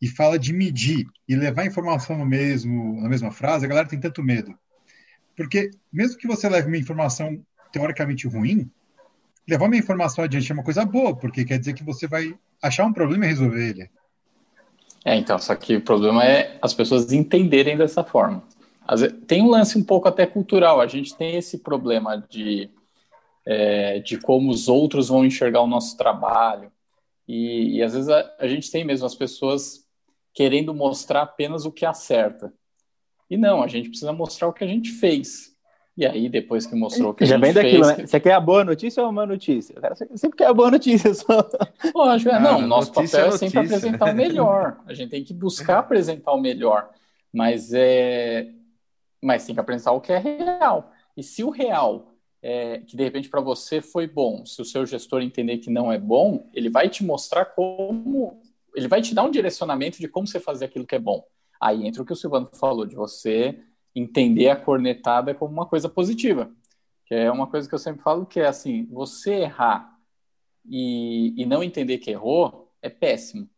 [0.01, 3.99] e fala de medir e levar informação no mesmo, na mesma frase, a galera tem
[3.99, 4.57] tanto medo.
[5.35, 7.39] Porque mesmo que você leve uma informação
[7.71, 8.69] teoricamente ruim,
[9.47, 12.85] levar uma informação adiante é uma coisa boa, porque quer dizer que você vai achar
[12.85, 13.89] um problema e resolver ele.
[15.05, 18.43] É, então, só que o problema é as pessoas entenderem dessa forma.
[19.25, 22.69] Tem um lance um pouco até cultural, a gente tem esse problema de,
[23.45, 26.71] é, de como os outros vão enxergar o nosso trabalho,
[27.27, 29.85] e, e às vezes a, a, gente tem mesmo as pessoas
[30.37, 32.53] querendo mostrar apenas o que acerta.
[33.27, 35.51] E não, a gente precisa mostrar o que a gente fez.
[35.97, 38.05] E aí, depois que mostrou que Já a gente vem daquilo, fez, né?
[38.05, 39.75] Você quer a boa notícia ou a má notícia?
[39.75, 41.49] O cara sempre quer a boa notícia só.
[41.91, 44.79] Lógico, é, não, nosso papel é, é sempre apresentar o melhor.
[44.85, 46.87] A gente tem que buscar apresentar o melhor.
[47.33, 48.51] Mas, é...
[49.19, 50.91] mas tem que apresentar o que é real.
[51.17, 52.13] E se o real,
[52.43, 55.91] é, que de repente para você foi bom, se o seu gestor entender que não
[55.91, 58.39] é bom, ele vai te mostrar como.
[58.77, 61.25] Ele vai te dar um direcionamento de como você fazer aquilo que é bom.
[61.59, 63.59] Aí entra o que o Silvano falou, de você
[63.95, 66.51] entender a cornetada como uma coisa positiva.
[67.07, 69.97] Que é uma coisa que eu sempre falo que é assim, você errar
[70.63, 73.49] e, e não entender que errou é péssimo.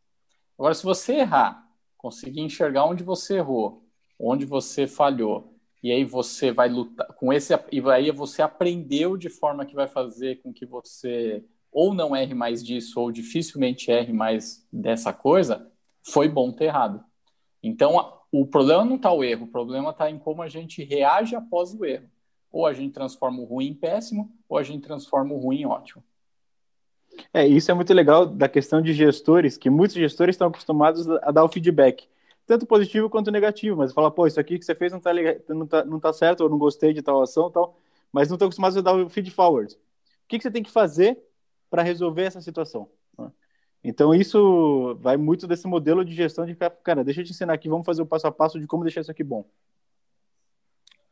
[0.57, 1.67] Agora, se você errar,
[1.97, 3.86] conseguir enxergar onde você errou,
[4.17, 5.53] onde você falhou,
[5.84, 9.88] e aí você vai lutar com esse e aí você aprendeu de forma que vai
[9.88, 15.72] fazer com que você ou não erre mais disso ou dificilmente erre mais dessa coisa,
[16.03, 17.03] foi bom ter errado.
[17.61, 21.36] Então, o problema não está o erro, o problema está em como a gente reage
[21.36, 22.09] após o erro.
[22.51, 25.65] Ou a gente transforma o ruim em péssimo, ou a gente transforma o ruim em
[25.65, 26.03] ótimo.
[27.34, 31.32] É, isso é muito legal da questão de gestores, que muitos gestores estão acostumados a
[31.32, 32.07] dar o feedback,
[32.45, 35.11] tanto positivo quanto negativo, mas fala, pô, isso aqui que você fez não está
[35.49, 37.78] não tá, não tá certo, ou não gostei de tal ação tal,
[38.11, 39.74] mas não estão acostumados a dar o feed forward.
[39.74, 39.78] O
[40.28, 41.17] que, que você tem que fazer
[41.70, 42.89] para resolver essa situação?
[43.84, 47.53] Então, isso vai muito desse modelo de gestão de ficar, cara, deixa eu te ensinar
[47.53, 49.49] aqui, vamos fazer o passo a passo de como deixar isso aqui bom.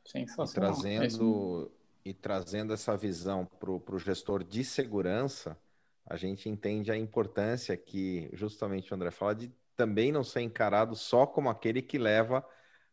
[0.03, 0.71] Sensacional.
[0.71, 1.71] E trazendo,
[2.03, 5.57] e trazendo essa visão para o gestor de segurança,
[6.05, 10.95] a gente entende a importância que justamente o André fala de também não ser encarado
[10.95, 12.45] só como aquele que leva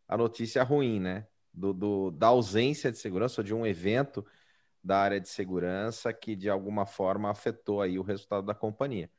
[0.07, 1.27] a notícia ruim, né?
[1.53, 4.27] Do, do, da ausência de segurança ou de um evento
[4.85, 9.11] da área de segurança que de alguma forma afetou aí o resultado da companhia.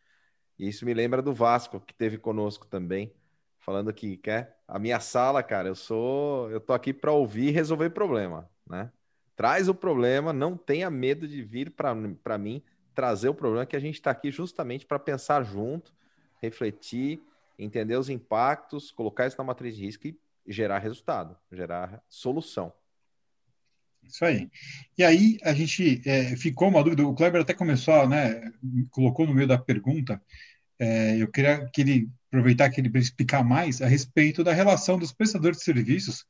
[0.59, 3.11] E isso me lembra do Vasco, que teve conosco também,
[3.59, 7.51] falando que quer a minha sala, cara, eu sou, eu tô aqui para ouvir e
[7.51, 8.91] resolver problema, né?
[9.35, 12.63] Traz o problema, não tenha medo de vir para mim
[12.93, 15.93] trazer o problema que a gente está aqui justamente para pensar junto,
[16.41, 17.21] refletir,
[17.59, 22.71] entender os impactos, colocar isso na matriz de risco e gerar resultado, gerar solução.
[24.07, 24.49] Isso aí.
[24.97, 28.41] E aí a gente é, ficou uma dúvida, o Kleber até começou, né,
[28.91, 30.21] colocou no meio da pergunta,
[30.79, 34.97] é, eu queria que ele aproveitar que ele para explicar mais a respeito da relação
[34.97, 36.25] dos prestadores de serviços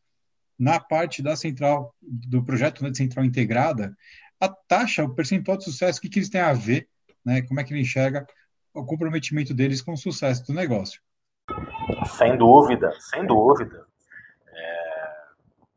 [0.58, 3.96] na parte da central, do projeto né, de central integrada,
[4.40, 6.88] a taxa, o percentual de sucesso, o que, que eles têm a ver,
[7.26, 8.26] né, como é que ele enxerga
[8.74, 11.02] o comprometimento deles com o sucesso do negócio.
[12.18, 13.86] Sem dúvida, sem dúvida.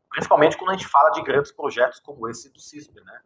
[0.09, 3.21] É, principalmente quando a gente fala de grandes projetos como esse do CISP, né?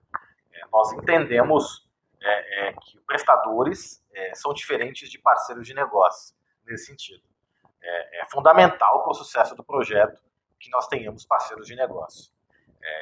[0.51, 1.89] É, nós entendemos
[2.21, 7.23] é, é que prestadores é, são diferentes de parceiros de negócio nesse sentido.
[7.81, 10.21] É, é fundamental para o sucesso do projeto
[10.59, 12.31] que nós tenhamos parceiros de negócio.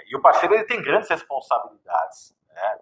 [0.07, 2.35] e o parceiro ele tem grandes responsabilidades.
[2.49, 2.79] Né?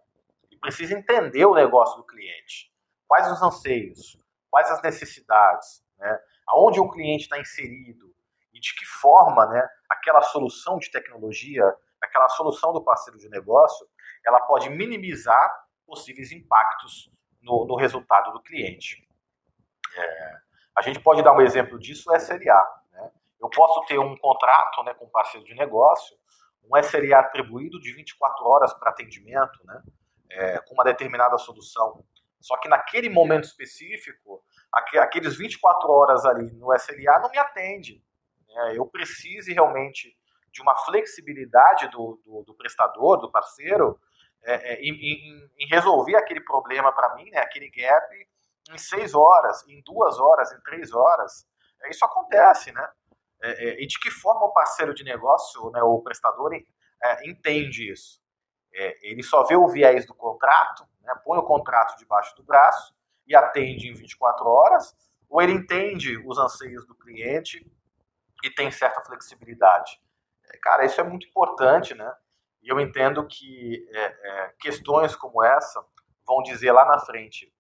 [0.62, 2.74] Precisa entender o negócio do cliente,
[3.08, 4.18] quais os anseios,
[4.50, 6.20] quais as necessidades, né?
[6.48, 8.09] aonde o cliente está inserido
[8.60, 11.64] de que forma né, aquela solução de tecnologia,
[12.02, 13.88] aquela solução do parceiro de negócio,
[14.26, 19.08] ela pode minimizar possíveis impactos no, no resultado do cliente.
[19.96, 20.36] É,
[20.76, 22.82] a gente pode dar um exemplo disso, o SLA.
[22.92, 23.12] Né?
[23.42, 26.18] Eu posso ter um contrato né, com um parceiro de negócio,
[26.64, 29.82] um SLA atribuído de 24 horas para atendimento, né,
[30.30, 32.06] é, com uma determinada solução.
[32.40, 38.02] Só que naquele momento específico, aqueles 24 horas ali no SLA não me atende.
[38.60, 38.78] Né?
[38.78, 40.16] Eu preciso realmente
[40.52, 44.00] de uma flexibilidade do, do, do prestador, do parceiro,
[44.44, 48.28] é, é, em, em, em, resolver aquele problema para mim, né, aquele gap,
[48.72, 51.46] em seis horas, em duas horas, em três horas.
[51.84, 52.88] É, isso acontece, né?
[53.42, 56.52] É, é, e de que forma o parceiro de negócio, né, o prestador,
[57.24, 58.20] entende isso?
[59.02, 62.94] ele só vê o viés do contrato, né, põe o contrato debaixo do braço
[63.26, 64.96] e atende em 24 horas,
[65.28, 67.66] ou ele entende os anseios do cliente
[68.44, 70.00] e tem certa flexibilidade.
[70.46, 72.14] É, cara, isso é muito importante, né?
[72.62, 75.84] E eu entendo que é, é, questões como essa
[76.26, 77.54] vão dizer lá na frente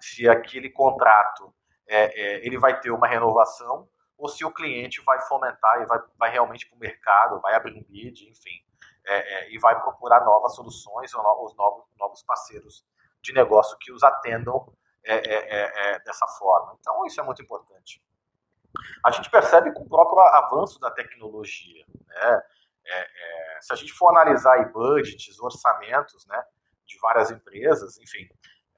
[0.00, 1.54] se aquele contrato
[1.86, 5.98] é, é ele vai ter uma renovação ou se o cliente vai fomentar e vai,
[6.16, 8.64] vai realmente para o mercado, vai abrir um bid, enfim,
[9.04, 12.84] é, e vai procurar novas soluções ou novos, novos, novos parceiros
[13.20, 14.72] de negócio que os atendam
[16.04, 16.76] dessa forma.
[16.78, 18.00] Então, isso é muito importante.
[19.04, 21.84] A gente percebe com o próprio avanço da tecnologia.
[22.06, 22.42] Né?
[22.84, 26.42] É, se a gente for analisar aí budgets, orçamentos né,
[26.86, 28.28] de várias empresas, enfim,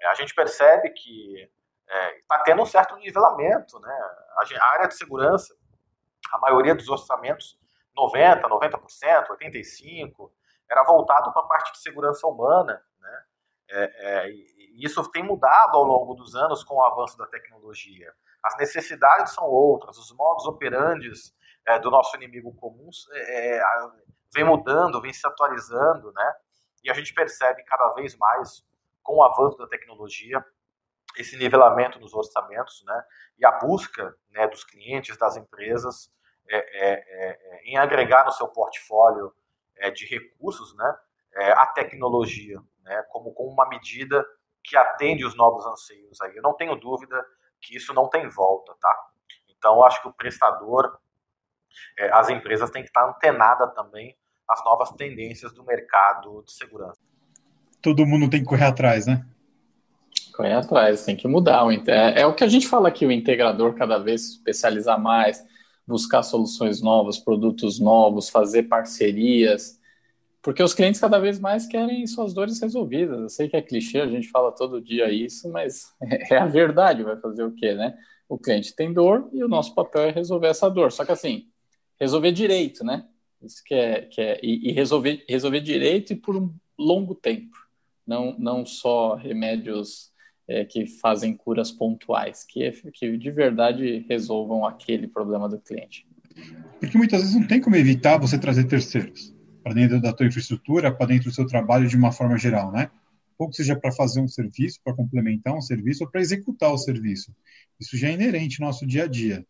[0.02, 1.50] a gente percebe que
[2.20, 3.78] está tendo um certo nivelamento.
[3.80, 3.98] Né?
[4.60, 5.54] A área de segurança,
[6.32, 7.58] a maioria dos orçamentos,
[7.96, 10.30] 90%, 90%, 85%,
[10.70, 12.82] era voltado para a parte de segurança humana.
[12.98, 13.24] Né?
[13.70, 18.12] É, é, e isso tem mudado ao longo dos anos com o avanço da tecnologia.
[18.44, 21.34] As necessidades são outras, os modos operantes
[21.66, 23.62] é, do nosso inimigo comum é, é,
[24.34, 26.34] vem mudando, vem se atualizando, né?
[26.82, 28.62] E a gente percebe cada vez mais,
[29.02, 30.44] com o avanço da tecnologia,
[31.16, 33.04] esse nivelamento nos orçamentos, né?
[33.38, 36.12] E a busca né, dos clientes, das empresas,
[36.46, 39.32] é, em agregar no seu portfólio
[39.94, 40.98] de recursos, né?
[41.56, 44.24] a tecnologia, né, como, como uma medida
[44.62, 46.36] que atende os novos anseios aí.
[46.36, 47.24] Eu não tenho dúvida
[47.64, 49.06] que isso não tem volta, tá?
[49.56, 50.98] Então, eu acho que o prestador,
[51.98, 54.16] é, as empresas têm que estar antenada também
[54.48, 57.00] às novas tendências do mercado de segurança.
[57.80, 59.26] Todo mundo tem que correr atrás, né?
[60.34, 61.64] Correr atrás, tem que mudar.
[61.86, 65.42] É, é o que a gente fala aqui, o integrador cada vez se especializar mais,
[65.86, 69.78] buscar soluções novas, produtos novos, fazer parcerias,
[70.44, 73.18] porque os clientes cada vez mais querem suas dores resolvidas.
[73.18, 75.94] Eu sei que é clichê, a gente fala todo dia isso, mas
[76.30, 77.02] é a verdade.
[77.02, 77.96] Vai fazer o quê, né?
[78.28, 80.92] O cliente tem dor e o nosso papel é resolver essa dor.
[80.92, 81.46] Só que assim,
[81.98, 83.06] resolver direito, né?
[83.42, 87.56] Isso que é, que é e, e resolver, resolver direito e por um longo tempo.
[88.06, 90.12] Não, não só remédios
[90.46, 96.06] é, que fazem curas pontuais, que, que de verdade resolvam aquele problema do cliente.
[96.78, 99.33] Porque muitas vezes não tem como evitar você trazer terceiros
[99.64, 102.90] para dentro da tua infraestrutura, para dentro do seu trabalho de uma forma geral, né?
[103.38, 107.34] Ou seja para fazer um serviço, para complementar um serviço ou para executar o serviço.
[107.80, 109.44] Isso já é inerente ao nosso dia a dia.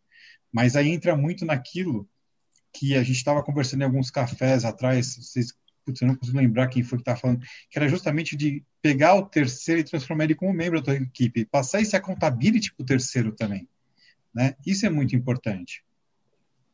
[0.52, 2.08] Mas aí entra muito naquilo
[2.72, 5.52] que a gente estava conversando em alguns cafés atrás, vocês,
[5.84, 9.16] putz, eu não consigo lembrar quem foi que estava falando, que era justamente de pegar
[9.16, 12.86] o terceiro e transformar ele como membro da tua equipe, passar esse accountability para o
[12.86, 13.68] terceiro também.
[14.32, 14.54] Né?
[14.64, 15.84] Isso é muito importante.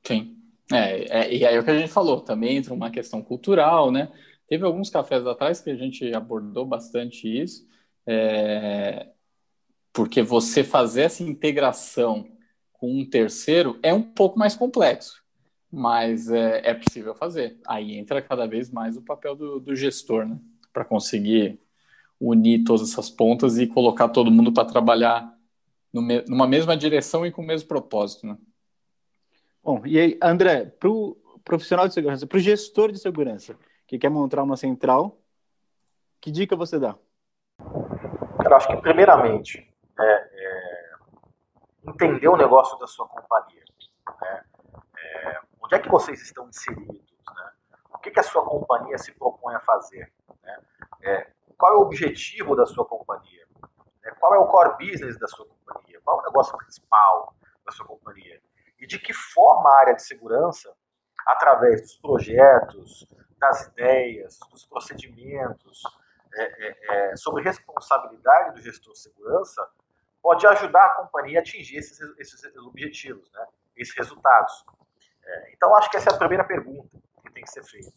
[0.07, 0.40] Sim.
[0.73, 3.91] É, é, e aí é o que a gente falou, também entra uma questão cultural,
[3.91, 4.11] né?
[4.47, 7.67] Teve alguns cafés atrás que a gente abordou bastante isso,
[8.07, 9.09] é,
[9.93, 12.29] porque você fazer essa integração
[12.73, 15.23] com um terceiro é um pouco mais complexo,
[15.71, 17.59] mas é, é possível fazer.
[17.67, 20.39] Aí entra cada vez mais o papel do, do gestor, né?
[20.73, 21.61] Para conseguir
[22.21, 25.35] unir todas essas pontas e colocar todo mundo para trabalhar
[25.93, 28.37] numa mesma direção e com o mesmo propósito, né?
[29.63, 33.57] Bom, e aí, André, para o profissional de segurança, para o gestor de segurança
[33.87, 35.19] que quer montar uma central,
[36.21, 36.97] que dica você dá?
[37.59, 40.93] Eu acho que, primeiramente, é, é,
[41.87, 43.63] entender o negócio da sua companhia.
[44.23, 44.45] Né?
[44.97, 46.97] É, onde é que vocês estão inseridos?
[47.35, 47.51] Né?
[47.95, 50.11] O que, que a sua companhia se propõe a fazer?
[50.43, 50.59] Né?
[51.03, 53.47] É, qual é o objetivo da sua companhia?
[54.03, 54.11] Né?
[54.19, 56.01] Qual é o core business da sua companhia?
[56.03, 57.35] Qual é o negócio principal
[57.67, 58.41] da sua companhia?
[58.81, 60.73] E de que forma a área de segurança,
[61.27, 63.07] através dos projetos,
[63.39, 65.83] das ideias, dos procedimentos,
[66.35, 69.69] é, é, é, sobre responsabilidade do gestor de segurança,
[70.23, 73.47] pode ajudar a companhia a atingir esses, esses objetivos, né?
[73.77, 74.65] esses resultados.
[75.25, 77.93] É, então, acho que essa é a primeira pergunta que tem que ser feita.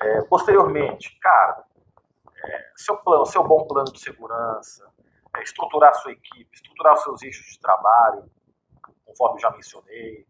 [0.00, 1.64] É, posteriormente, cara,
[2.44, 4.86] é, seu plano, seu bom plano de segurança,
[5.36, 8.30] é, estruturar sua equipe, estruturar os seus eixos de trabalho,
[9.12, 10.26] conforme já mencionei,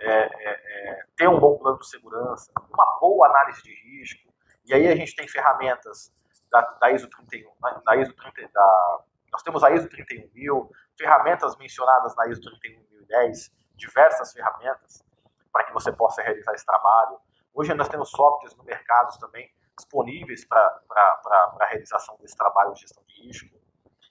[0.00, 4.32] é, é, é, ter um bom plano de segurança, uma boa análise de risco,
[4.66, 6.12] e aí a gente tem ferramentas
[6.50, 7.50] da, da ISO 31,
[7.84, 9.00] da ISO 30, da,
[9.32, 15.04] nós temos a ISO 31000, ferramentas mencionadas na ISO 31010, diversas ferramentas
[15.52, 17.18] para que você possa realizar esse trabalho.
[17.54, 23.02] Hoje nós temos softwares no mercado também disponíveis para a realização desse trabalho de gestão
[23.06, 23.56] de risco.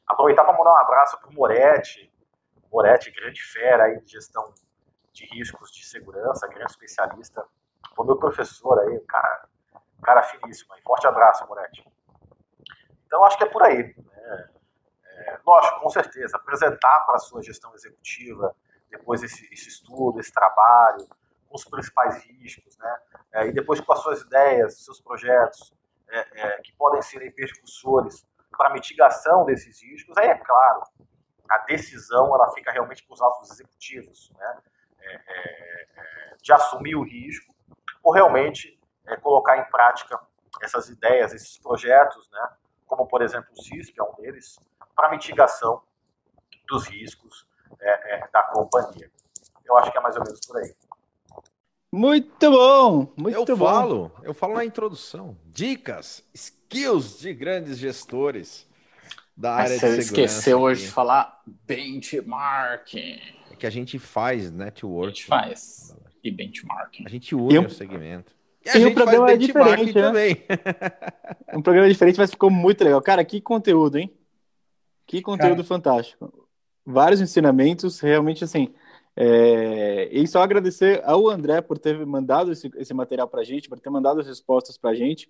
[0.08, 2.12] Aproveitar para mandar um abraço para o Moretti,
[2.78, 4.54] Moretti, grande fera aí de gestão
[5.12, 7.44] de riscos de segurança, grande especialista.
[7.96, 9.50] Foi meu professor aí, cara,
[10.04, 10.72] cara finíssimo.
[10.76, 10.82] Aí.
[10.84, 11.84] Forte abraço, Moretti.
[13.08, 13.96] Então, acho que é por aí.
[13.98, 14.50] Né?
[15.06, 18.56] É, lógico, com certeza, apresentar para a sua gestão executiva
[18.92, 21.08] depois esse, esse estudo, esse trabalho,
[21.50, 22.98] com os principais riscos, né?
[23.34, 25.74] É, e depois com as suas ideias, seus projetos,
[26.10, 28.24] é, é, que podem ser percussores
[28.56, 30.84] para mitigação desses riscos, aí é claro,
[31.50, 34.58] a decisão ela fica realmente com os altos executivos, né?
[35.00, 37.54] É, é, é, de assumir o risco
[38.04, 38.78] ou realmente
[39.22, 40.20] colocar em prática
[40.62, 42.50] essas ideias, esses projetos, né?
[42.86, 44.60] como por exemplo o CISP é um deles,
[44.96, 45.82] para mitigação
[46.68, 47.48] dos riscos
[48.34, 49.10] da companhia.
[49.66, 50.76] Eu acho que é mais ou menos por aí.
[51.92, 53.66] Muito bom, muito eu bom.
[53.66, 58.68] falo, eu falo na introdução, dicas, skills de grandes gestores
[59.38, 60.02] da área Mas de segurança.
[60.02, 63.20] Você esqueceu hoje de falar benchmarking.
[63.52, 65.08] É que a gente faz network.
[65.08, 67.06] A gente faz e benchmarking.
[67.06, 68.36] A gente une o segmento.
[68.66, 70.02] E, e o programa é diferente, né?
[70.02, 70.44] também.
[71.54, 73.02] um programa diferente, mas ficou muito legal.
[73.02, 74.12] Cara, que conteúdo, hein?
[75.06, 75.68] Que conteúdo Cara.
[75.68, 76.48] fantástico.
[76.86, 78.74] Vários ensinamentos, realmente assim.
[79.16, 80.10] É...
[80.12, 83.80] E só agradecer ao André por ter mandado esse, esse material para a gente, por
[83.80, 85.30] ter mandado as respostas para a gente,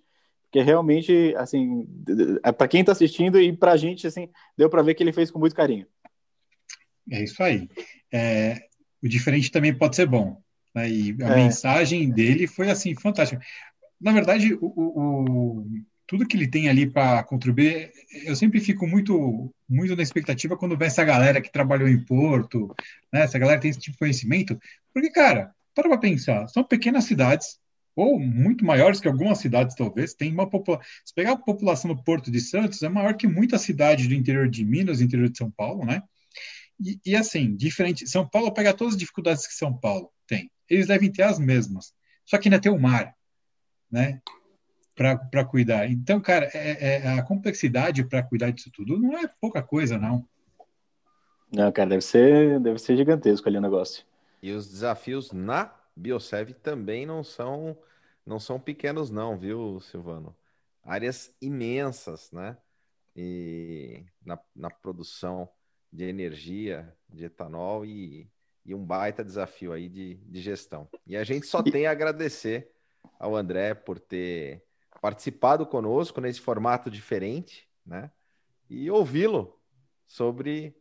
[0.50, 1.86] porque realmente, assim,
[2.42, 5.12] é para quem está assistindo e para a gente, assim, deu para ver que ele
[5.12, 5.86] fez com muito carinho.
[7.10, 7.68] É isso aí.
[8.10, 8.56] É,
[9.02, 10.40] o diferente também pode ser bom.
[10.74, 10.88] Né?
[10.88, 11.36] E a é.
[11.36, 13.44] mensagem dele foi, assim, fantástica.
[14.00, 15.66] Na verdade, o, o,
[16.06, 17.92] tudo que ele tem ali para contribuir,
[18.24, 22.74] eu sempre fico muito muito na expectativa quando vem essa galera que trabalhou em Porto,
[23.12, 23.20] né?
[23.22, 24.58] essa galera tem esse tipo de conhecimento,
[24.94, 27.58] porque, cara, para para pensar, são pequenas cidades,
[27.98, 32.02] ou muito maiores que algumas cidades, talvez, tem uma população, se pegar a população do
[32.02, 35.50] Porto de Santos, é maior que muitas cidades do interior de Minas, interior de São
[35.50, 36.02] Paulo, né?
[36.80, 40.86] E, e assim, diferente, São Paulo pega todas as dificuldades que São Paulo tem, eles
[40.86, 41.92] devem ter as mesmas,
[42.24, 43.14] só que ainda tem o mar,
[43.90, 44.20] né?
[44.94, 45.88] para cuidar.
[45.88, 50.26] Então, cara, é, é a complexidade para cuidar disso tudo não é pouca coisa, não.
[51.52, 54.04] Não, cara, deve ser, deve ser gigantesco ali o negócio.
[54.42, 57.76] E os desafios na Biosev também não são
[58.24, 60.36] não são pequenos não, viu, Silvano?
[60.84, 62.56] Áreas imensas, né?
[63.16, 65.48] E na, na produção
[65.90, 68.30] de energia, de etanol e,
[68.64, 70.88] e um baita desafio aí de, de gestão.
[71.06, 72.70] E a gente só tem a agradecer
[73.18, 74.62] ao André por ter
[75.00, 78.10] participado conosco nesse formato diferente, né?
[78.68, 79.58] E ouvi-lo
[80.06, 80.76] sobre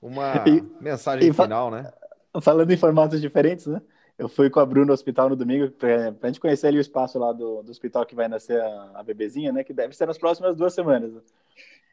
[0.00, 1.92] uma e, mensagem e final, né?
[2.40, 3.82] Falando em formatos diferentes, né?
[4.22, 6.80] Eu fui com a Bruna no hospital no domingo para a gente conhecer ali o
[6.80, 9.64] espaço lá do, do hospital que vai nascer a, a bebezinha, né?
[9.64, 11.10] Que deve ser nas próximas duas semanas.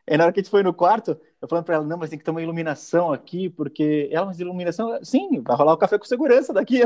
[0.08, 2.12] E na hora que a gente foi no quarto, eu falando para ela, não, mas
[2.12, 5.98] tem que ter uma iluminação aqui, porque ela, mas iluminação, sim, vai rolar o café
[5.98, 6.84] com segurança daqui.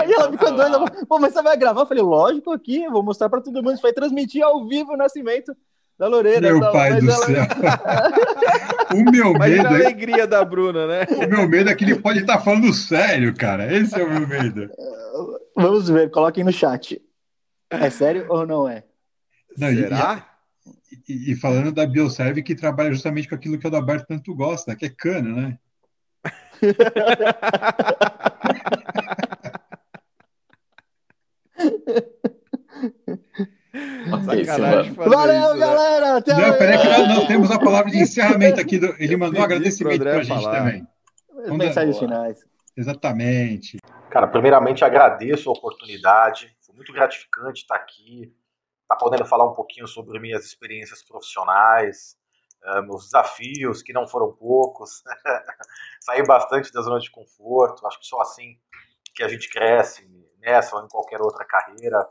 [0.00, 1.82] Aí ela ficou doida, pô, mas você vai gravar?
[1.82, 4.94] Eu falei, lógico, aqui, vou mostrar para todo mundo, a gente vai transmitir ao vivo
[4.94, 5.54] o nascimento
[5.98, 6.40] da Lorena.
[6.40, 7.26] Meu pai do ela...
[7.26, 7.44] céu.
[8.94, 9.66] o meu Mas medo.
[9.66, 11.06] a é alegria da Bruna, né?
[11.10, 13.74] O meu medo é que ele pode estar tá falando sério, cara.
[13.74, 14.70] Esse é o meu medo.
[15.56, 17.00] Vamos ver, coloquem no chat.
[17.70, 18.84] É sério ou não é?
[19.56, 20.26] Não, Será?
[21.08, 24.76] E, e, falando da Bioserve, que trabalha justamente com aquilo que o Adalberto tanto gosta,
[24.76, 25.58] que é cana, né?
[34.24, 34.92] Sacanagem.
[34.92, 35.60] Valeu, isso, né?
[35.60, 36.12] galera!
[36.12, 36.18] Né?
[36.18, 38.78] Até não, peraí, que nós, nós, temos a palavra de encerramento aqui.
[38.78, 40.58] Do, ele mandou um agradecimento para a gente falar.
[40.58, 40.86] também.
[41.56, 42.38] Mensagens finais.
[42.76, 43.78] Exatamente.
[44.10, 46.56] Cara, primeiramente agradeço a oportunidade.
[46.60, 48.32] Foi muito gratificante estar aqui,
[48.82, 52.16] estar tá podendo falar um pouquinho sobre minhas experiências profissionais,
[52.64, 55.02] uh, meus desafios, que não foram poucos.
[56.00, 57.86] Sair bastante da zona de conforto.
[57.86, 58.56] Acho que só assim
[59.14, 60.08] que a gente cresce
[60.40, 62.06] nessa ou em qualquer outra carreira.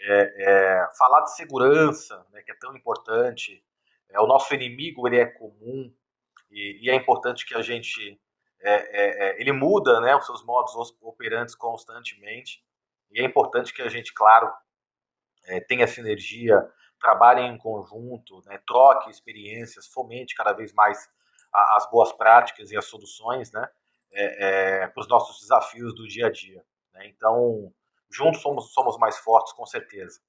[0.00, 3.64] É, é, falar de segurança, né, que é tão importante.
[4.10, 5.92] É, o nosso inimigo ele é comum
[6.50, 8.20] e, e é importante que a gente
[8.64, 12.64] é, é, é, ele muda né, os seus modos operantes constantemente.
[13.10, 14.50] E é importante que a gente, claro,
[15.44, 16.66] é, tenha sinergia,
[16.98, 21.06] trabalhe em conjunto, né, troque experiências, fomente cada vez mais
[21.52, 23.68] a, as boas práticas e as soluções né,
[24.94, 26.64] para os nossos desafios do dia a dia.
[26.94, 27.08] Né?
[27.08, 27.70] Então,
[28.14, 30.20] juntos somos, somos mais fortes, com certeza.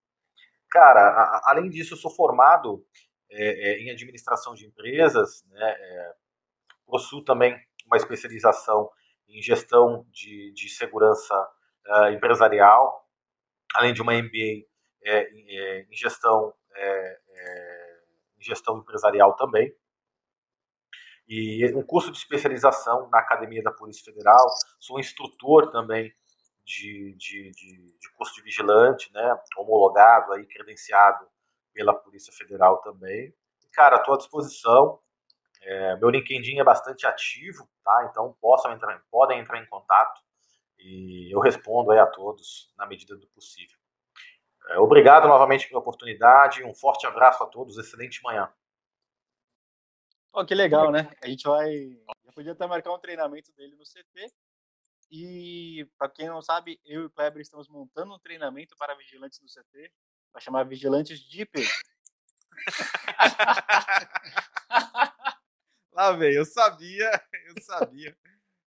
[0.69, 2.85] Cara, a, além disso, eu sou formado
[3.29, 5.75] em administração de empresas, né,
[6.85, 8.89] possuo também uma especialização
[9.27, 11.35] em gestão de, de segurança
[11.87, 13.07] uh, empresarial,
[13.75, 14.65] além de uma MBA
[15.03, 17.99] é, é, em gestão é, é,
[18.39, 19.73] em gestão empresarial também
[21.27, 24.45] e um curso de especialização na Academia da Polícia Federal.
[24.79, 26.13] Sou instrutor também
[26.65, 31.27] de, de, de, de curso de vigilante, né, homologado aí, credenciado
[31.73, 33.33] pela Polícia Federal também.
[33.63, 34.99] E, cara, estou à disposição.
[35.61, 38.07] É, meu LinkedIn é bastante ativo, tá?
[38.09, 40.21] Então possam entrar, podem entrar em contato
[40.77, 43.77] e eu respondo aí a todos na medida do possível.
[44.69, 48.51] É, obrigado novamente pela oportunidade, um forte abraço a todos, excelente manhã.
[50.31, 51.09] Oh, que legal, né?
[51.23, 51.71] A gente vai.
[52.25, 54.33] Já podia até marcar um treinamento dele no CT.
[55.11, 59.39] E, para quem não sabe, eu e o Kleber estamos montando um treinamento para vigilantes
[59.41, 59.91] no CT.
[60.33, 61.51] Vai chamar Vigilantes Deep.
[65.93, 67.09] Lá vem, eu sabia,
[67.47, 68.17] eu sabia.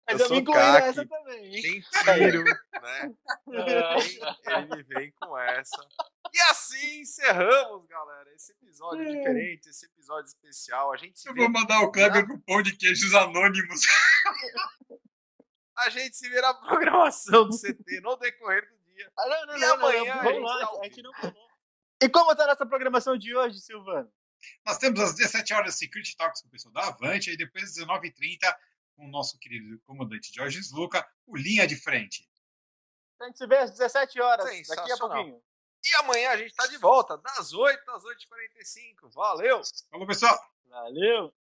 [0.08, 1.60] Mas eu, eu vim com essa também.
[1.60, 3.12] Tem tiro, né?
[4.70, 5.84] ele vem com essa.
[6.32, 9.10] E assim encerramos, galera, esse episódio é.
[9.10, 10.92] diferente, esse episódio especial.
[10.92, 13.80] A gente eu vou mandar o Kleber pro pão de queijos anônimos.
[15.78, 19.12] A gente se vê na programação do CT no decorrer do dia.
[19.16, 21.12] Ah, não, não, e não, amanhã não, vamos lá, a gente não
[22.02, 24.10] E como está a nossa programação de hoje, Silvano?
[24.64, 27.74] Nós temos às 17 horas Secret Talks com o pessoal da Avante, e depois às
[27.74, 28.56] 19h30
[28.96, 32.28] com o nosso querido comandante Jorge Sluca, o Linha de Frente.
[33.20, 35.42] A gente se vê às 17 horas, daqui a pouquinho.
[35.84, 39.12] E amanhã a gente está de volta, das 8 às 8h45.
[39.12, 39.62] Valeu!
[39.90, 40.38] Falou, pessoal!
[40.66, 41.32] Valeu!